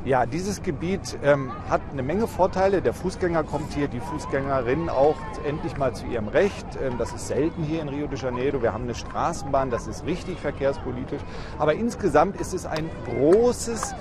Ja, 0.05 0.27
dieses 0.27 0.63
Gebiet 0.63 1.19
ähm, 1.25 1.51
hat 1.69 1.81
eine 1.91 2.03
Menge 2.03 2.29
Vorteile. 2.29 2.83
Der 2.83 2.93
Fußgänger 2.93 3.43
kommt 3.45 3.73
hier, 3.73 3.89
die 3.89 3.99
Fußgängerin 3.99 4.89
auch 4.91 5.17
endlich 5.47 5.77
mal 5.77 5.95
zu 5.95 6.07
ihrem 6.07 6.29
Recht. 6.29 6.67
Ähm, 6.81 6.99
das 6.99 7.13
ist 7.13 7.29
selten 7.29 7.65
hier 7.65 7.81
in 7.83 7.89
Rio 7.89 8.07
de 8.07 8.19
Janeiro. 8.19 8.63
Wir 8.63 8.73
haben 8.73 8.85
eine 8.85 8.95
Straßenbahn, 8.95 9.71
das 9.71 9.87
ist 9.87 10.05
richtig 10.05 10.39
verkehrspolitisch. 10.39 11.23
Aber 11.59 11.75
insgesamt 11.75 12.41
ist 12.41 12.53
es 12.53 12.65
ein 12.65 12.89
großes 13.07 13.95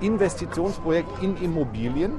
Investitionsprojekt 0.00 1.22
in 1.22 1.36
Immobilien, 1.36 2.12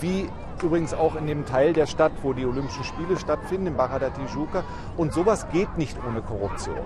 wie 0.00 0.28
übrigens 0.62 0.94
auch 0.94 1.16
in 1.16 1.26
dem 1.26 1.44
Teil 1.44 1.72
der 1.72 1.86
Stadt, 1.86 2.12
wo 2.22 2.32
die 2.32 2.46
Olympischen 2.46 2.84
Spiele 2.84 3.18
stattfinden, 3.18 3.68
in 3.68 3.76
Barra 3.76 3.98
da 3.98 4.10
Tijuca. 4.10 4.64
Und 4.96 5.12
sowas 5.12 5.46
geht 5.50 5.76
nicht 5.78 5.96
ohne 6.06 6.22
Korruption. 6.22 6.76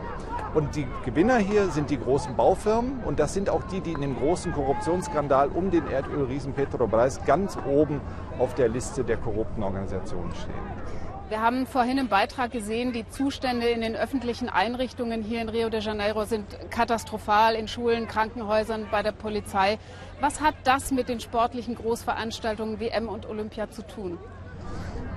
Und 0.54 0.76
die 0.76 0.86
Gewinner 1.04 1.38
hier 1.38 1.68
sind 1.68 1.90
die 1.90 1.98
großen 1.98 2.34
Baufirmen 2.34 3.00
und 3.04 3.18
das 3.18 3.34
sind 3.34 3.50
auch 3.50 3.62
die, 3.64 3.80
die 3.80 3.92
in 3.92 4.00
dem 4.00 4.18
großen 4.18 4.52
Korruptionsskandal 4.52 5.48
um 5.48 5.70
den 5.70 5.86
Erdölriesen 5.86 6.54
Petrobras 6.54 7.24
ganz 7.26 7.58
oben 7.66 8.00
auf 8.38 8.54
der 8.54 8.68
Liste 8.68 9.04
der 9.04 9.18
korrupten 9.18 9.62
Organisationen 9.62 10.32
stehen. 10.34 10.88
Wir 11.28 11.42
haben 11.42 11.66
vorhin 11.66 11.98
im 11.98 12.08
Beitrag 12.08 12.52
gesehen, 12.52 12.94
die 12.94 13.06
Zustände 13.06 13.68
in 13.68 13.82
den 13.82 13.94
öffentlichen 13.94 14.48
Einrichtungen 14.48 15.22
hier 15.22 15.42
in 15.42 15.50
Rio 15.50 15.68
de 15.68 15.80
Janeiro 15.80 16.24
sind 16.24 16.46
katastrophal, 16.70 17.54
in 17.54 17.68
Schulen, 17.68 18.08
Krankenhäusern, 18.08 18.86
bei 18.90 19.02
der 19.02 19.12
Polizei. 19.12 19.78
Was 20.20 20.40
hat 20.40 20.54
das 20.64 20.90
mit 20.90 21.08
den 21.08 21.20
sportlichen 21.20 21.76
Großveranstaltungen 21.76 22.80
WM 22.80 23.08
und 23.08 23.28
Olympia 23.28 23.70
zu 23.70 23.86
tun? 23.86 24.18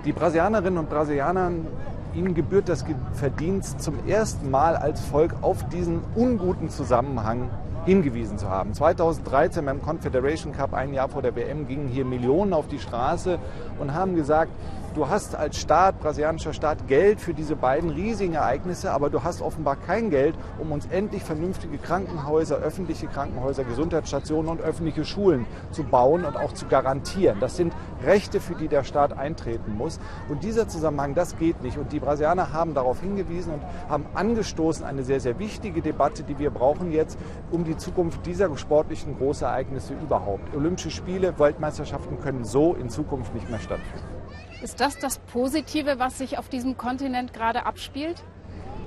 Die 0.05 0.11
Brasilianerinnen 0.11 0.77
und 0.77 0.89
Brasilianer, 0.91 1.51
ihnen 2.13 2.35
gebührt 2.35 2.69
das 2.69 2.85
Verdienst, 3.13 3.81
zum 3.81 4.07
ersten 4.07 4.51
Mal 4.51 4.75
als 4.75 5.01
Volk 5.01 5.33
auf 5.41 5.67
diesen 5.69 6.03
unguten 6.13 6.69
Zusammenhang 6.69 7.49
hingewiesen 7.85 8.37
zu 8.37 8.47
haben. 8.47 8.75
2013 8.75 9.65
beim 9.65 9.81
Confederation 9.81 10.53
Cup, 10.53 10.75
ein 10.75 10.93
Jahr 10.93 11.09
vor 11.09 11.23
der 11.23 11.35
WM, 11.35 11.67
gingen 11.67 11.87
hier 11.87 12.05
Millionen 12.05 12.53
auf 12.53 12.67
die 12.67 12.77
Straße 12.77 13.39
und 13.79 13.95
haben 13.95 14.13
gesagt, 14.13 14.51
du 14.93 15.09
hast 15.09 15.35
als 15.35 15.57
Staat, 15.57 15.99
brasilianischer 15.99 16.53
Staat, 16.53 16.87
Geld 16.87 17.21
für 17.21 17.33
diese 17.33 17.55
beiden 17.55 17.89
riesigen 17.89 18.33
Ereignisse, 18.33 18.91
aber 18.91 19.09
du 19.09 19.23
hast 19.23 19.41
offenbar 19.41 19.75
kein 19.75 20.09
Geld, 20.09 20.35
um 20.59 20.71
uns 20.71 20.85
endlich 20.87 21.23
vernünftige 21.23 21.77
Krankenhäuser, 21.77 22.57
öffentliche 22.57 23.07
Krankenhäuser, 23.07 23.63
Gesundheitsstationen 23.63 24.49
und 24.49 24.61
öffentliche 24.61 25.05
Schulen 25.05 25.45
zu 25.71 25.83
bauen 25.83 26.25
und 26.25 26.35
auch 26.35 26.53
zu 26.53 26.67
garantieren. 26.67 27.39
Das 27.39 27.55
sind 27.55 27.73
Rechte, 28.03 28.39
für 28.39 28.55
die 28.55 28.67
der 28.67 28.83
Staat 28.83 29.17
eintreten 29.17 29.75
muss. 29.77 29.99
Und 30.29 30.43
dieser 30.43 30.67
Zusammenhang, 30.67 31.15
das 31.15 31.37
geht 31.37 31.61
nicht. 31.61 31.77
Und 31.77 31.91
die 31.91 31.99
Brasilianer 31.99 32.51
haben 32.51 32.73
darauf 32.73 33.01
hingewiesen 33.01 33.53
und 33.53 33.61
haben 33.89 34.05
angestoßen 34.13 34.85
eine 34.85 35.03
sehr, 35.03 35.19
sehr 35.19 35.39
wichtige 35.39 35.81
Debatte, 35.81 36.23
die 36.23 36.39
wir 36.39 36.49
brauchen 36.49 36.91
jetzt, 36.91 37.17
um 37.51 37.63
die 37.63 37.77
Zukunft 37.77 38.25
dieser 38.25 38.55
sportlichen 38.57 39.17
Großereignisse 39.17 39.93
überhaupt. 39.93 40.55
Olympische 40.55 40.91
Spiele, 40.91 41.37
Weltmeisterschaften 41.39 42.19
können 42.19 42.43
so 42.43 42.73
in 42.73 42.89
Zukunft 42.89 43.33
nicht 43.33 43.49
mehr 43.49 43.59
stattfinden. 43.59 44.10
Ist 44.61 44.79
das 44.79 44.99
das 44.99 45.17
Positive, 45.17 45.97
was 45.97 46.19
sich 46.19 46.37
auf 46.37 46.47
diesem 46.47 46.77
Kontinent 46.77 47.33
gerade 47.33 47.65
abspielt? 47.65 48.21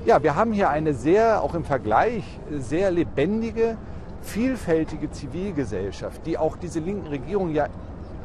Ja, 0.07 0.23
wir 0.23 0.37
haben 0.37 0.53
hier 0.53 0.71
eine 0.71 0.95
sehr, 0.95 1.43
auch 1.43 1.55
im 1.55 1.65
Vergleich, 1.65 2.23
sehr 2.53 2.93
lebendige, 2.93 3.77
vielfältige 4.23 5.11
Zivilgesellschaft, 5.11 6.25
die 6.27 6.39
auch 6.39 6.57
diese 6.57 6.79
linken 6.79 7.09
Regierung 7.09 7.53
ja 7.53 7.67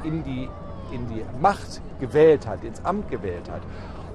in 0.03 0.24
die, 0.24 0.48
in 0.94 1.08
die 1.08 1.25
Macht 1.41 1.82
gewählt 2.00 2.46
hat, 2.46 2.63
ins 2.63 2.86
Amt 2.86 3.10
gewählt 3.10 3.50
hat. 3.50 3.62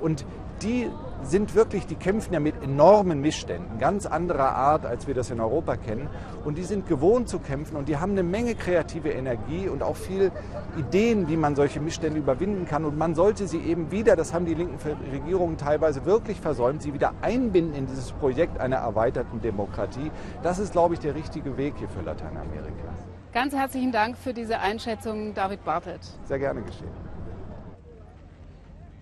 Und 0.01 0.25
die 0.63 0.89
sind 1.25 1.55
wirklich, 1.55 1.87
die 1.87 1.95
kämpfen 1.95 2.35
ja 2.35 2.41
mit 2.41 2.63
enormen 2.63 3.21
Missständen, 3.21 3.79
ganz 3.79 4.07
anderer 4.07 4.55
Art, 4.55 4.87
als 4.87 5.07
wir 5.07 5.15
das 5.15 5.31
in 5.31 5.41
Europa 5.41 5.77
kennen. 5.77 6.09
Und 6.45 6.59
die 6.59 6.63
sind 6.63 6.87
gewohnt 6.87 7.29
zu 7.29 7.39
kämpfen 7.39 7.77
und 7.77 7.89
die 7.89 7.97
haben 7.97 8.13
eine 8.13 8.23
Menge 8.23 8.55
kreative 8.55 9.11
Energie 9.11 9.69
und 9.69 9.83
auch 9.83 9.97
viel 9.97 10.31
Ideen, 10.77 11.29
wie 11.29 11.37
man 11.37 11.57
solche 11.57 11.81
Missstände 11.81 12.19
überwinden 12.19 12.67
kann. 12.67 12.85
Und 12.85 12.97
man 12.99 13.15
sollte 13.15 13.47
sie 13.47 13.59
eben 13.59 13.91
wieder, 13.91 14.17
das 14.17 14.33
haben 14.33 14.47
die 14.47 14.55
linken 14.55 14.79
Regierungen 15.13 15.57
teilweise 15.57 16.05
wirklich 16.05 16.41
versäumt, 16.41 16.83
sie 16.83 16.95
wieder 16.95 17.13
einbinden 17.23 17.75
in 17.75 17.87
dieses 17.87 18.13
Projekt 18.13 18.61
einer 18.61 18.77
erweiterten 18.77 19.41
Demokratie. 19.41 20.11
Das 20.43 20.59
ist, 20.59 20.73
glaube 20.73 20.95
ich, 20.95 21.01
der 21.01 21.15
richtige 21.15 21.57
Weg 21.57 21.75
hier 21.79 21.89
für 21.89 22.03
Lateinamerika. 22.03 22.89
Ganz 23.33 23.53
herzlichen 23.53 23.91
Dank 23.91 24.17
für 24.17 24.33
diese 24.33 24.61
Einschätzung, 24.61 25.35
David 25.35 25.65
Bartelt. 25.65 26.01
Sehr 26.25 26.39
gerne 26.39 26.63
geschehen. 26.63 27.04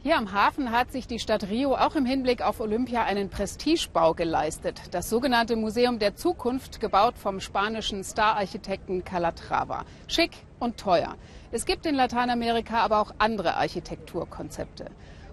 Hier 0.05 0.19
am 0.19 0.33
Hafen 0.33 0.73
hat 0.73 0.91
sich 0.91 1.07
die 1.07 1.21
Stadt 1.21 1.49
Rio 1.49 1.77
auch 1.77 1.95
im 1.95 2.05
Hinblick 2.05 2.43
auf 2.43 2.59
Olympia 2.59 3.05
einen 3.05 3.31
Prestigebau 3.31 4.15
geleistet. 4.15 4.81
Das 4.91 5.09
sogenannte 5.09 5.55
Museum 5.55 6.01
der 6.01 6.17
Zukunft, 6.17 6.81
gebaut 6.81 7.17
vom 7.17 7.39
spanischen 7.39 8.03
Stararchitekten 8.03 9.05
Calatrava. 9.05 9.85
Schick 10.09 10.33
und 10.59 10.77
teuer. 10.77 11.15
Es 11.53 11.67
gibt 11.67 11.87
in 11.87 11.95
Lateinamerika 11.95 12.81
aber 12.81 13.01
auch 13.01 13.15
andere 13.19 13.55
Architekturkonzepte. 13.55 14.87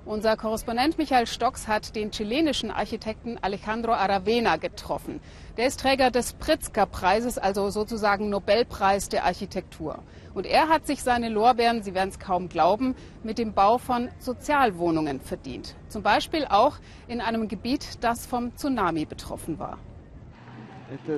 Unser 0.10 0.38
Korrespondent 0.38 0.98
Michael 0.98 1.28
Stocks 1.28 1.68
hat 1.68 1.96
den 1.96 2.10
chilenischen 2.10 2.72
Architekten 2.72 3.38
Alejandro 3.44 3.92
Aravena 3.92 4.56
getroffen. 4.56 5.20
Der 5.56 5.68
ist 5.68 5.82
Träger 5.82 6.10
des 6.10 6.34
Pritzker-Preises, 6.34 7.38
also 7.38 7.70
sozusagen 7.70 8.32
Nobelpreis 8.32 9.10
der 9.10 9.24
Architektur. 9.26 10.00
Und 10.34 10.48
er 10.48 10.68
hat 10.68 10.88
sich 10.88 11.04
seine 11.04 11.30
Lorbeeren, 11.30 11.84
Sie 11.84 11.94
werden 11.94 12.10
es 12.10 12.18
kaum 12.18 12.50
glauben, 12.50 12.96
mit 13.22 13.38
dem 13.38 13.54
Bau 13.54 13.78
von 13.78 14.10
Sozialwohnungen 14.18 15.22
verdient. 15.22 15.76
Zum 15.90 16.02
Beispiel 16.02 16.48
auch 16.50 16.78
in 17.08 17.22
einem 17.22 17.48
Gebiet, 17.48 18.04
das 18.04 18.26
vom 18.26 18.56
Tsunami 18.56 19.06
betroffen 19.06 19.60
war. 19.60 19.78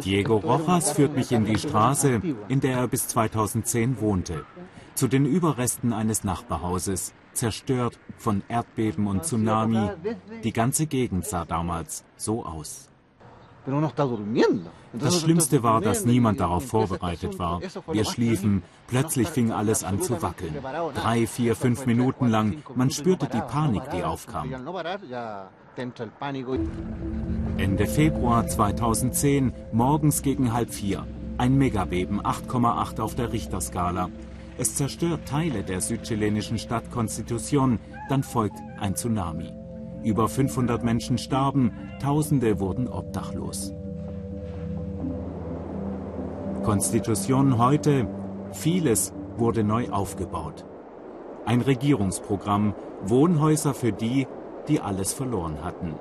Diego 0.04 0.36
Rojas 0.36 0.92
führt 0.92 1.16
mich 1.16 1.32
in 1.32 1.46
die 1.46 1.58
Straße, 1.58 2.22
in 2.50 2.60
der 2.60 2.76
er 2.76 2.88
bis 2.90 3.08
2010 3.08 4.02
wohnte. 4.02 4.44
Zu 4.96 5.08
den 5.08 5.26
Überresten 5.26 5.94
eines 5.94 6.26
Nachbarhauses, 6.26 7.14
zerstört 7.34 8.00
von 8.18 8.44
Erdbeben 8.48 9.08
und 9.08 9.26
Tsunami. 9.26 9.90
Die 10.44 10.54
ganze 10.54 10.86
Gegend 10.86 11.26
sah 11.26 11.46
damals 11.46 12.04
so 12.18 12.46
aus. 12.46 12.92
Das 14.94 15.22
Schlimmste 15.22 15.62
war, 15.62 15.82
dass 15.82 16.06
niemand 16.06 16.40
darauf 16.40 16.66
vorbereitet 16.66 17.38
war. 17.38 17.62
Wir 17.92 18.06
schliefen, 18.06 18.64
plötzlich 18.88 19.28
fing 19.28 19.52
alles 19.52 19.84
an 19.84 20.02
zu 20.02 20.22
wackeln. 20.22 20.56
Drei, 20.96 21.28
vier, 21.28 21.56
fünf 21.56 21.86
Minuten 21.86 22.28
lang, 22.28 22.64
man 22.76 22.90
spürte 22.90 23.28
die 23.28 23.42
Panik, 23.42 23.84
die 23.92 24.04
aufkam. 24.04 24.52
Ende 27.58 27.88
Februar 27.88 28.48
2010, 28.48 29.54
morgens 29.72 30.22
gegen 30.24 30.54
halb 30.54 30.74
vier. 30.74 31.06
Ein 31.38 31.58
Megabeben, 31.58 32.22
8,8 32.22 33.00
auf 33.00 33.16
der 33.16 33.32
Richterskala. 33.32 34.10
Es 34.62 34.76
zerstört 34.76 35.28
Teile 35.28 35.64
der 35.64 35.82
südchilenischen 35.82 36.60
Stadt 36.60 36.84
Constitución, 36.94 37.80
dann 38.10 38.22
folgt 38.22 38.60
ein 38.80 38.94
Tsunami. 38.94 39.52
Über 40.04 40.30
500 40.30 40.84
Menschen 40.84 41.18
starben, 41.18 41.72
Tausende 42.00 42.60
wurden 42.60 42.88
obdachlos. 42.88 43.74
Konstitution 46.64 47.58
heute, 47.58 48.08
vieles 48.52 49.16
wurde 49.36 49.64
neu 49.64 49.90
aufgebaut. 49.90 50.64
Ein 51.48 51.62
Regierungsprogramm, 51.62 52.76
Wohnhäuser 53.02 53.74
für 53.74 53.92
die, 53.92 54.28
die 54.68 54.80
alles 54.80 55.12
verloren 55.12 55.64
hatten. 55.64 55.96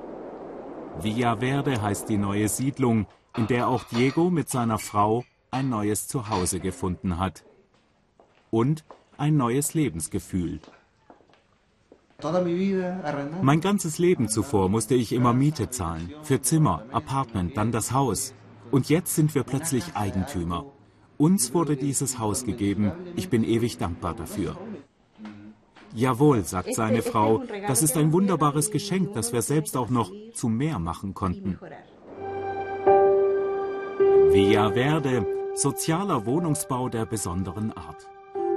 Villa 1.01 1.37
Verde 1.37 1.81
heißt 1.81 2.11
die 2.11 2.19
neue 2.19 2.51
Siedlung, 2.51 3.07
in 3.39 3.47
der 3.47 3.69
auch 3.69 3.85
Diego 3.85 4.29
mit 4.29 4.51
seiner 4.51 4.79
Frau 4.79 5.25
ein 5.51 5.71
neues 5.71 6.09
Zuhause 6.09 6.61
gefunden 6.61 7.19
hat. 7.19 7.43
Und 8.51 8.85
ein 9.17 9.37
neues 9.37 9.75
Lebensgefühl. 9.75 10.61
Mein 13.43 13.61
ganzes 13.61 13.99
Leben 13.99 14.29
zuvor 14.29 14.69
musste 14.69 14.95
ich 14.95 15.13
immer 15.13 15.33
Miete 15.33 15.71
zahlen. 15.71 16.13
Für 16.23 16.43
Zimmer, 16.43 16.85
Apartment, 16.93 17.57
dann 17.57 17.73
das 17.73 17.93
Haus. 17.93 18.35
Und 18.71 18.89
jetzt 18.89 19.15
sind 19.15 19.35
wir 19.35 19.43
plötzlich 19.43 19.95
Eigentümer. 19.95 20.67
Uns 21.17 21.55
wurde 21.55 21.77
dieses 21.77 22.19
Haus 22.19 22.45
gegeben. 22.45 22.93
Ich 23.17 23.29
bin 23.29 23.45
ewig 23.45 23.79
dankbar 23.79 24.15
dafür. 24.15 24.57
Jawohl, 25.95 26.45
sagt 26.45 26.75
seine 26.75 27.03
Frau, 27.03 27.43
das 27.67 27.83
ist 27.83 27.97
ein 27.97 28.13
wunderbares 28.13 28.71
Geschenk, 28.71 29.13
das 29.15 29.33
wir 29.33 29.43
selbst 29.43 29.77
auch 29.77 29.91
noch 29.91 30.13
zu 30.33 30.49
mehr 30.49 30.79
machen 30.79 31.15
konnten. 31.15 31.59
Via 34.33 34.71
Verde, 34.73 35.27
sozialer 35.55 36.25
Wohnungsbau 36.27 36.89
der 36.89 37.07
besonderen 37.07 37.73
Art. 37.73 38.09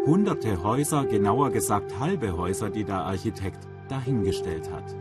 Hunderte 0.05 0.61
Häuser, 0.61 1.05
genauer 1.05 1.51
gesagt 1.51 1.97
halbe 1.97 2.35
Häuser, 2.35 2.69
die 2.69 2.83
der 2.83 3.05
Architekt 3.05 3.65
dahingestellt 3.87 4.69
hat. 4.69 4.93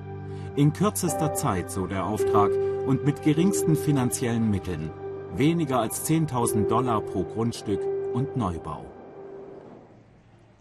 In 0.55 0.73
kürzester 0.73 1.35
Zeit, 1.35 1.73
so 1.73 1.89
der 1.89 2.07
Auftrag, 2.07 2.53
und 2.87 3.05
mit 3.05 3.23
geringsten 3.23 3.75
finanziellen 3.75 4.49
Mitteln. 4.49 4.91
Weniger 5.35 5.81
als 5.81 6.09
10.000 6.09 6.69
Dollar 6.69 7.01
pro 7.01 7.25
Grundstück 7.25 7.81
und 8.13 8.37
Neubau. 8.37 8.85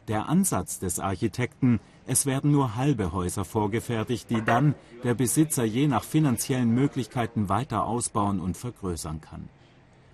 Der 0.07 0.27
Ansatz 0.27 0.79
des 0.79 0.99
Architekten, 0.99 1.79
es 2.07 2.25
werden 2.25 2.51
nur 2.51 2.75
halbe 2.75 3.11
Häuser 3.11 3.45
vorgefertigt, 3.45 4.31
die 4.31 4.41
dann 4.43 4.73
der 5.03 5.13
Besitzer 5.13 5.65
je 5.65 5.87
nach 5.87 6.03
finanziellen 6.03 6.71
Möglichkeiten 6.71 7.47
weiter 7.47 7.85
ausbauen 7.85 8.39
und 8.39 8.57
vergrößern 8.57 9.21
kann. 9.21 9.49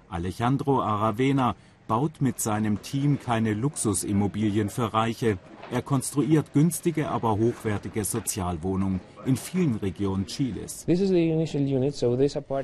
Alejandro 0.09 0.81
Aravena 0.81 1.55
baut 1.87 2.21
mit 2.21 2.39
seinem 2.39 2.81
Team 2.81 3.19
keine 3.19 3.53
Luxusimmobilien 3.53 4.69
für 4.69 4.93
Reiche. 4.93 5.37
Er 5.71 5.81
konstruiert 5.81 6.53
günstige, 6.53 7.09
aber 7.09 7.37
hochwertige 7.37 8.05
Sozialwohnungen 8.05 9.01
in 9.25 9.35
vielen 9.35 9.75
Regionen 9.75 10.25
Chiles. 10.25 10.85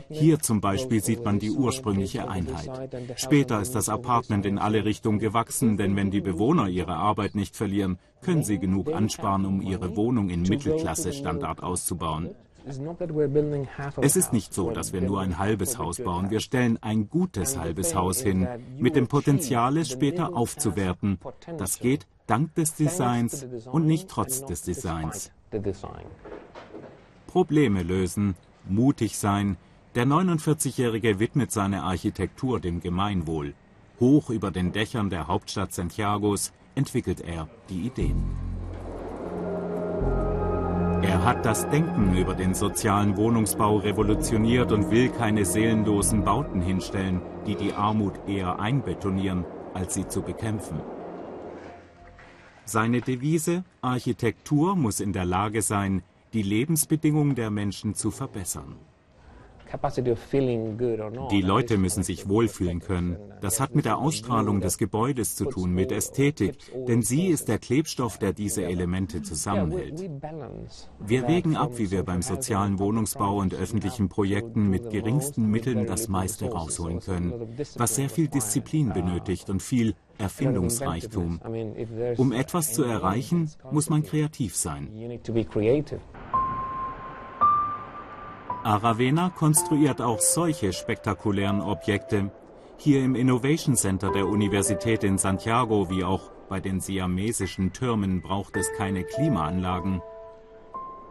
Hier 0.09 0.39
zum 0.39 0.61
Beispiel 0.61 1.03
sieht 1.03 1.25
man 1.25 1.39
die 1.39 1.51
ursprüngliche 1.51 2.29
Einheit. 2.29 2.69
Später 3.17 3.61
ist 3.61 3.75
das 3.75 3.89
Apartment 3.89 4.45
in 4.45 4.57
alle 4.57 4.85
Richtungen 4.85 5.19
gewachsen, 5.19 5.75
denn 5.75 5.95
wenn 5.97 6.11
die 6.11 6.21
Bewohner 6.21 6.69
ihre 6.69 6.95
Arbeit 6.95 7.35
nicht 7.35 7.57
verlieren, 7.57 7.99
können 8.21 8.43
sie 8.43 8.57
genug 8.57 8.93
ansparen, 8.93 9.45
um 9.45 9.61
ihre 9.61 9.97
Wohnung 9.97 10.29
in 10.29 10.43
Mittelklasse-Standard 10.43 11.61
auszubauen. 11.61 12.29
Es 14.01 14.15
ist 14.15 14.33
nicht 14.33 14.53
so, 14.53 14.71
dass 14.71 14.93
wir 14.93 15.01
nur 15.01 15.21
ein 15.21 15.37
halbes 15.37 15.77
Haus 15.77 15.97
bauen. 16.01 16.29
Wir 16.29 16.39
stellen 16.39 16.77
ein 16.81 17.09
gutes 17.09 17.57
halbes 17.57 17.95
Haus 17.95 18.21
hin, 18.21 18.47
mit 18.77 18.95
dem 18.95 19.07
Potenzial, 19.07 19.77
es 19.77 19.89
später 19.89 20.35
aufzuwerten. 20.35 21.19
Das 21.57 21.79
geht 21.79 22.07
dank 22.27 22.55
des 22.55 22.75
Designs 22.75 23.45
und 23.71 23.85
nicht 23.85 24.07
trotz 24.07 24.45
des 24.45 24.61
Designs. 24.61 25.31
Probleme 27.27 27.83
lösen, 27.83 28.35
mutig 28.67 29.17
sein. 29.17 29.57
Der 29.95 30.05
49-Jährige 30.05 31.19
widmet 31.19 31.51
seine 31.51 31.83
Architektur 31.83 32.59
dem 32.59 32.79
Gemeinwohl. 32.79 33.53
Hoch 33.99 34.29
über 34.29 34.51
den 34.51 34.71
Dächern 34.71 35.09
der 35.09 35.27
Hauptstadt 35.27 35.73
Santiagos 35.73 36.51
entwickelt 36.75 37.21
er 37.21 37.47
die 37.69 37.85
Ideen. 37.85 38.52
Er 41.03 41.25
hat 41.25 41.45
das 41.45 41.69
Denken 41.69 42.15
über 42.15 42.33
den 42.33 42.53
sozialen 42.53 43.17
Wohnungsbau 43.17 43.75
revolutioniert 43.75 44.71
und 44.71 44.89
will 44.89 45.09
keine 45.09 45.43
seelenlosen 45.43 46.23
Bauten 46.23 46.61
hinstellen, 46.61 47.21
die 47.45 47.55
die 47.55 47.73
Armut 47.73 48.13
eher 48.25 48.59
einbetonieren, 48.61 49.43
als 49.73 49.95
sie 49.95 50.07
zu 50.07 50.21
bekämpfen. 50.21 50.79
Seine 52.63 53.01
Devise 53.01 53.65
Architektur 53.81 54.77
muss 54.77 55.01
in 55.01 55.11
der 55.11 55.25
Lage 55.25 55.61
sein, 55.61 56.03
die 56.31 56.41
Lebensbedingungen 56.41 57.35
der 57.35 57.51
Menschen 57.51 57.95
zu 57.95 58.09
verbessern. 58.09 58.77
Die 61.31 61.41
Leute 61.41 61.77
müssen 61.77 62.03
sich 62.03 62.29
wohlfühlen 62.29 62.79
können. 62.79 63.17
Das 63.41 63.59
hat 63.59 63.75
mit 63.75 63.85
der 63.85 63.97
Ausstrahlung 63.97 64.61
des 64.61 64.77
Gebäudes 64.77 65.35
zu 65.35 65.45
tun, 65.45 65.73
mit 65.73 65.91
Ästhetik, 65.91 66.57
denn 66.87 67.01
sie 67.01 67.27
ist 67.27 67.47
der 67.47 67.57
Klebstoff, 67.57 68.17
der 68.17 68.33
diese 68.33 68.63
Elemente 68.65 69.21
zusammenhält. 69.21 70.09
Wir 70.99 71.27
wägen 71.27 71.55
ab, 71.55 71.77
wie 71.77 71.91
wir 71.91 72.03
beim 72.03 72.21
sozialen 72.21 72.79
Wohnungsbau 72.79 73.37
und 73.37 73.53
öffentlichen 73.53 74.09
Projekten 74.09 74.69
mit 74.69 74.89
geringsten 74.89 75.49
Mitteln 75.49 75.87
das 75.87 76.07
meiste 76.07 76.51
rausholen 76.51 76.99
können, 76.99 77.33
was 77.75 77.95
sehr 77.95 78.09
viel 78.09 78.27
Disziplin 78.27 78.93
benötigt 78.93 79.49
und 79.49 79.61
viel 79.61 79.95
Erfindungsreichtum. 80.17 81.41
Um 82.17 82.31
etwas 82.31 82.73
zu 82.73 82.83
erreichen, 82.83 83.49
muss 83.71 83.89
man 83.89 84.03
kreativ 84.03 84.55
sein. 84.55 84.89
Aravena 88.63 89.29
konstruiert 89.29 90.01
auch 90.01 90.19
solche 90.19 90.71
spektakulären 90.71 91.59
Objekte. 91.59 92.31
Hier 92.77 93.03
im 93.03 93.13
Innovation 93.13 93.75
Center 93.75 94.09
der 94.09 94.25
Universität 94.25 95.03
in 95.03 95.17
Santiago 95.17 95.89
wie 95.89 96.05
auch 96.05 96.31
bei 96.47 96.61
den 96.61 96.79
siamesischen 96.79 97.73
Türmen 97.73 98.21
braucht 98.21 98.55
es 98.55 98.71
keine 98.77 99.03
Klimaanlagen. 99.03 100.01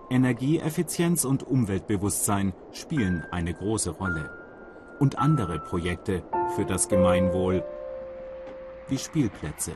Energieeffizienz 0.08 1.26
und 1.26 1.46
Umweltbewusstsein 1.46 2.54
spielen 2.72 3.24
eine 3.30 3.52
große 3.52 3.90
Rolle. 3.90 4.30
Und 4.98 5.18
andere 5.18 5.58
Projekte 5.58 6.22
für 6.56 6.64
das 6.64 6.88
Gemeinwohl 6.88 7.62
wie 8.88 8.98
Spielplätze. 8.98 9.72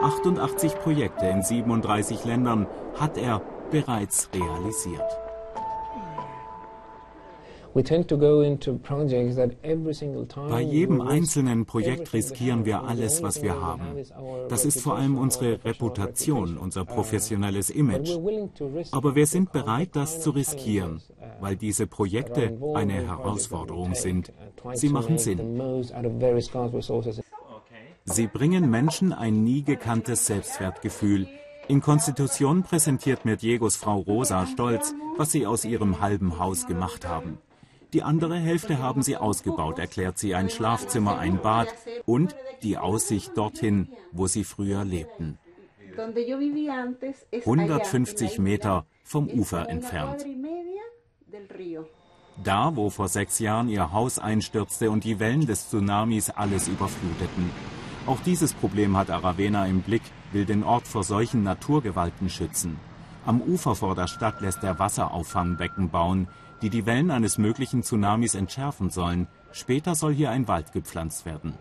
88 0.00 0.76
Projekte 0.76 1.26
in 1.26 1.42
37 1.42 2.24
Ländern 2.24 2.68
hat 3.00 3.18
er 3.18 3.42
bereits 3.72 4.28
realisiert. 4.32 5.27
Bei 10.48 10.60
jedem 10.60 11.00
einzelnen 11.00 11.66
Projekt 11.66 12.12
riskieren 12.12 12.64
wir 12.64 12.82
alles, 12.82 13.22
was 13.22 13.42
wir 13.42 13.60
haben. 13.60 13.82
Das 14.48 14.64
ist 14.64 14.80
vor 14.80 14.96
allem 14.96 15.16
unsere 15.18 15.64
Reputation, 15.64 16.58
unser 16.58 16.84
professionelles 16.84 17.70
Image. 17.70 18.10
Aber 18.92 19.14
wir 19.14 19.26
sind 19.26 19.52
bereit, 19.52 19.90
das 19.92 20.20
zu 20.20 20.30
riskieren, 20.30 21.02
weil 21.40 21.56
diese 21.56 21.86
Projekte 21.86 22.58
eine 22.74 23.06
Herausforderung 23.06 23.94
sind. 23.94 24.32
Sie 24.74 24.88
machen 24.88 25.18
Sinn. 25.18 25.60
Sie 28.04 28.26
bringen 28.26 28.70
Menschen 28.70 29.12
ein 29.12 29.44
nie 29.44 29.62
gekanntes 29.62 30.26
Selbstwertgefühl. 30.26 31.28
In 31.68 31.82
Konstitution 31.82 32.62
präsentiert 32.62 33.26
mir 33.26 33.36
Diegos 33.36 33.76
Frau 33.76 33.98
Rosa 33.98 34.46
stolz, 34.46 34.94
was 35.18 35.32
sie 35.32 35.46
aus 35.46 35.66
ihrem 35.66 36.00
halben 36.00 36.38
Haus 36.38 36.66
gemacht 36.66 37.06
haben. 37.06 37.38
Die 37.92 38.02
andere 38.02 38.36
Hälfte 38.36 38.78
haben 38.78 39.02
sie 39.02 39.16
ausgebaut, 39.16 39.78
erklärt 39.78 40.18
sie, 40.18 40.34
ein 40.34 40.50
Schlafzimmer, 40.50 41.18
ein 41.18 41.40
Bad 41.40 41.74
und 42.04 42.36
die 42.62 42.76
Aussicht 42.76 43.36
dorthin, 43.36 43.88
wo 44.12 44.26
sie 44.26 44.44
früher 44.44 44.84
lebten. 44.84 45.38
150 47.32 48.38
Meter 48.38 48.84
vom 49.04 49.28
Ufer 49.28 49.68
entfernt. 49.68 50.24
Da, 52.44 52.76
wo 52.76 52.90
vor 52.90 53.08
sechs 53.08 53.38
Jahren 53.40 53.68
ihr 53.68 53.90
Haus 53.92 54.18
einstürzte 54.18 54.90
und 54.90 55.04
die 55.04 55.18
Wellen 55.18 55.46
des 55.46 55.70
Tsunamis 55.70 56.30
alles 56.30 56.68
überfluteten. 56.68 57.50
Auch 58.06 58.20
dieses 58.20 58.52
Problem 58.54 58.96
hat 58.96 59.10
Aravena 59.10 59.66
im 59.66 59.82
Blick, 59.82 60.02
will 60.32 60.44
den 60.44 60.62
Ort 60.62 60.86
vor 60.86 61.02
solchen 61.02 61.42
Naturgewalten 61.42 62.28
schützen. 62.28 62.78
Am 63.26 63.42
Ufer 63.42 63.74
vor 63.74 63.94
der 63.94 64.06
Stadt 64.06 64.40
lässt 64.40 64.62
er 64.62 64.78
Wasserauffangbecken 64.78 65.90
bauen, 65.90 66.28
die 66.62 66.70
die 66.70 66.86
Wellen 66.86 67.10
eines 67.10 67.38
möglichen 67.38 67.82
Tsunamis 67.82 68.34
entschärfen 68.34 68.90
sollen. 68.90 69.26
Später 69.52 69.94
soll 69.94 70.14
hier 70.14 70.30
ein 70.30 70.48
Wald 70.48 70.72
gepflanzt 70.72 71.24
werden. 71.26 71.54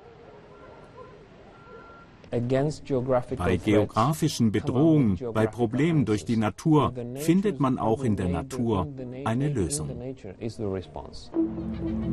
Bei 2.29 3.57
geografischen 3.57 4.51
Bedrohungen, 4.51 5.17
bei 5.33 5.47
Problemen 5.47 6.03
durch 6.05 6.25
die 6.25 6.35
Natur 6.35 6.93
findet 7.15 7.59
man 7.59 7.79
auch 7.79 8.03
in 8.03 8.17
der 8.17 8.27
Natur 8.27 8.87
eine 9.23 9.49
Lösung. 9.49 9.89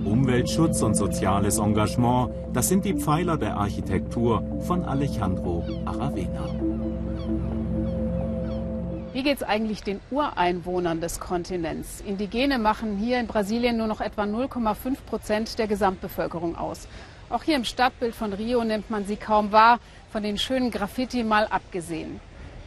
Umweltschutz 0.04 0.82
und 0.82 0.94
soziales 0.94 1.58
Engagement, 1.58 2.30
das 2.52 2.68
sind 2.68 2.84
die 2.84 2.94
Pfeiler 2.94 3.36
der 3.36 3.56
Architektur 3.56 4.44
von 4.60 4.84
Alejandro 4.84 5.64
Aravena. 5.84 6.83
Wie 9.14 9.22
geht 9.22 9.37
es 9.37 9.42
eigentlich 9.44 9.85
den 9.85 10.00
Ureinwohnern 10.11 11.00
des 11.00 11.20
Kontinents? 11.20 12.03
Indigene 12.05 12.59
machen 12.59 12.96
hier 12.96 13.20
in 13.20 13.29
Brasilien 13.29 13.77
nur 13.77 13.87
noch 13.87 14.00
etwa 14.00 14.24
0,5 14.24 14.96
Prozent 15.07 15.59
der 15.61 15.68
Gesamtbevölkerung 15.68 16.57
aus. 16.57 16.88
Auch 17.31 17.44
hier 17.44 17.55
im 17.55 17.62
Stadtbild 17.62 18.12
von 18.12 18.33
Rio 18.33 18.64
nimmt 18.64 18.90
man 18.90 19.07
sie 19.07 19.14
kaum 19.14 19.53
wahr, 19.53 19.79
von 20.11 20.24
den 20.24 20.37
schönen 20.37 20.72
Graffiti 20.72 21.22
mal 21.22 21.46
abgesehen. 21.46 22.18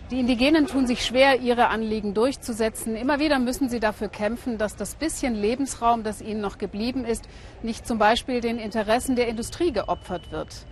Die 0.09 0.21
Indigenen 0.21 0.67
tun 0.67 0.87
sich 0.87 1.03
schwer, 1.03 1.41
ihre 1.41 1.67
Anliegen 1.67 2.13
durchzusetzen. 2.13 2.95
Immer 2.95 3.19
wieder 3.19 3.39
müssen 3.39 3.67
sie 3.67 3.81
dafür 3.81 4.07
kämpfen, 4.07 4.57
dass 4.57 4.77
das 4.77 4.95
bisschen 4.95 5.35
Lebensraum, 5.35 6.03
das 6.03 6.21
ihnen 6.21 6.39
noch 6.39 6.59
geblieben 6.59 7.03
ist, 7.03 7.25
nicht 7.61 7.85
zum 7.85 7.97
Beispiel 7.97 8.39
den 8.39 8.57
Interessen 8.57 9.17
der 9.17 9.27
Industrie 9.27 9.73
geopfert 9.73 10.31
wird. 10.31 10.65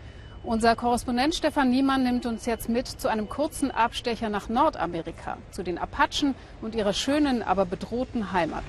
Unser 0.45 0.75
Korrespondent 0.75 1.33
Stefan 1.33 1.71
Niemann 1.71 2.03
nimmt 2.03 2.27
uns 2.27 2.45
jetzt 2.45 2.69
mit 2.69 2.87
zu 2.87 3.07
einem 3.07 3.27
kurzen 3.27 3.71
Abstecher 3.71 4.29
nach 4.29 4.47
Nordamerika, 4.47 5.37
zu 5.49 5.63
den 5.63 5.79
Apachen 5.79 6.35
und 6.61 6.75
ihrer 6.75 6.93
schönen, 6.93 7.41
aber 7.41 7.65
bedrohten 7.65 8.31
Heimat. 8.31 8.63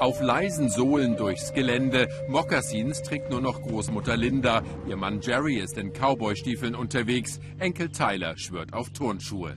Auf 0.00 0.20
leisen 0.20 0.68
Sohlen 0.68 1.16
durchs 1.16 1.54
Gelände. 1.54 2.08
Mokassins 2.28 3.02
trägt 3.02 3.30
nur 3.30 3.40
noch 3.40 3.62
Großmutter 3.62 4.16
Linda. 4.16 4.62
Ihr 4.86 4.96
Mann 4.96 5.20
Jerry 5.22 5.56
ist 5.56 5.78
in 5.78 5.92
Cowboystiefeln 5.92 6.74
unterwegs. 6.74 7.40
Enkel 7.58 7.90
Tyler 7.90 8.36
schwört 8.36 8.74
auf 8.74 8.90
Turnschuhe. 8.90 9.56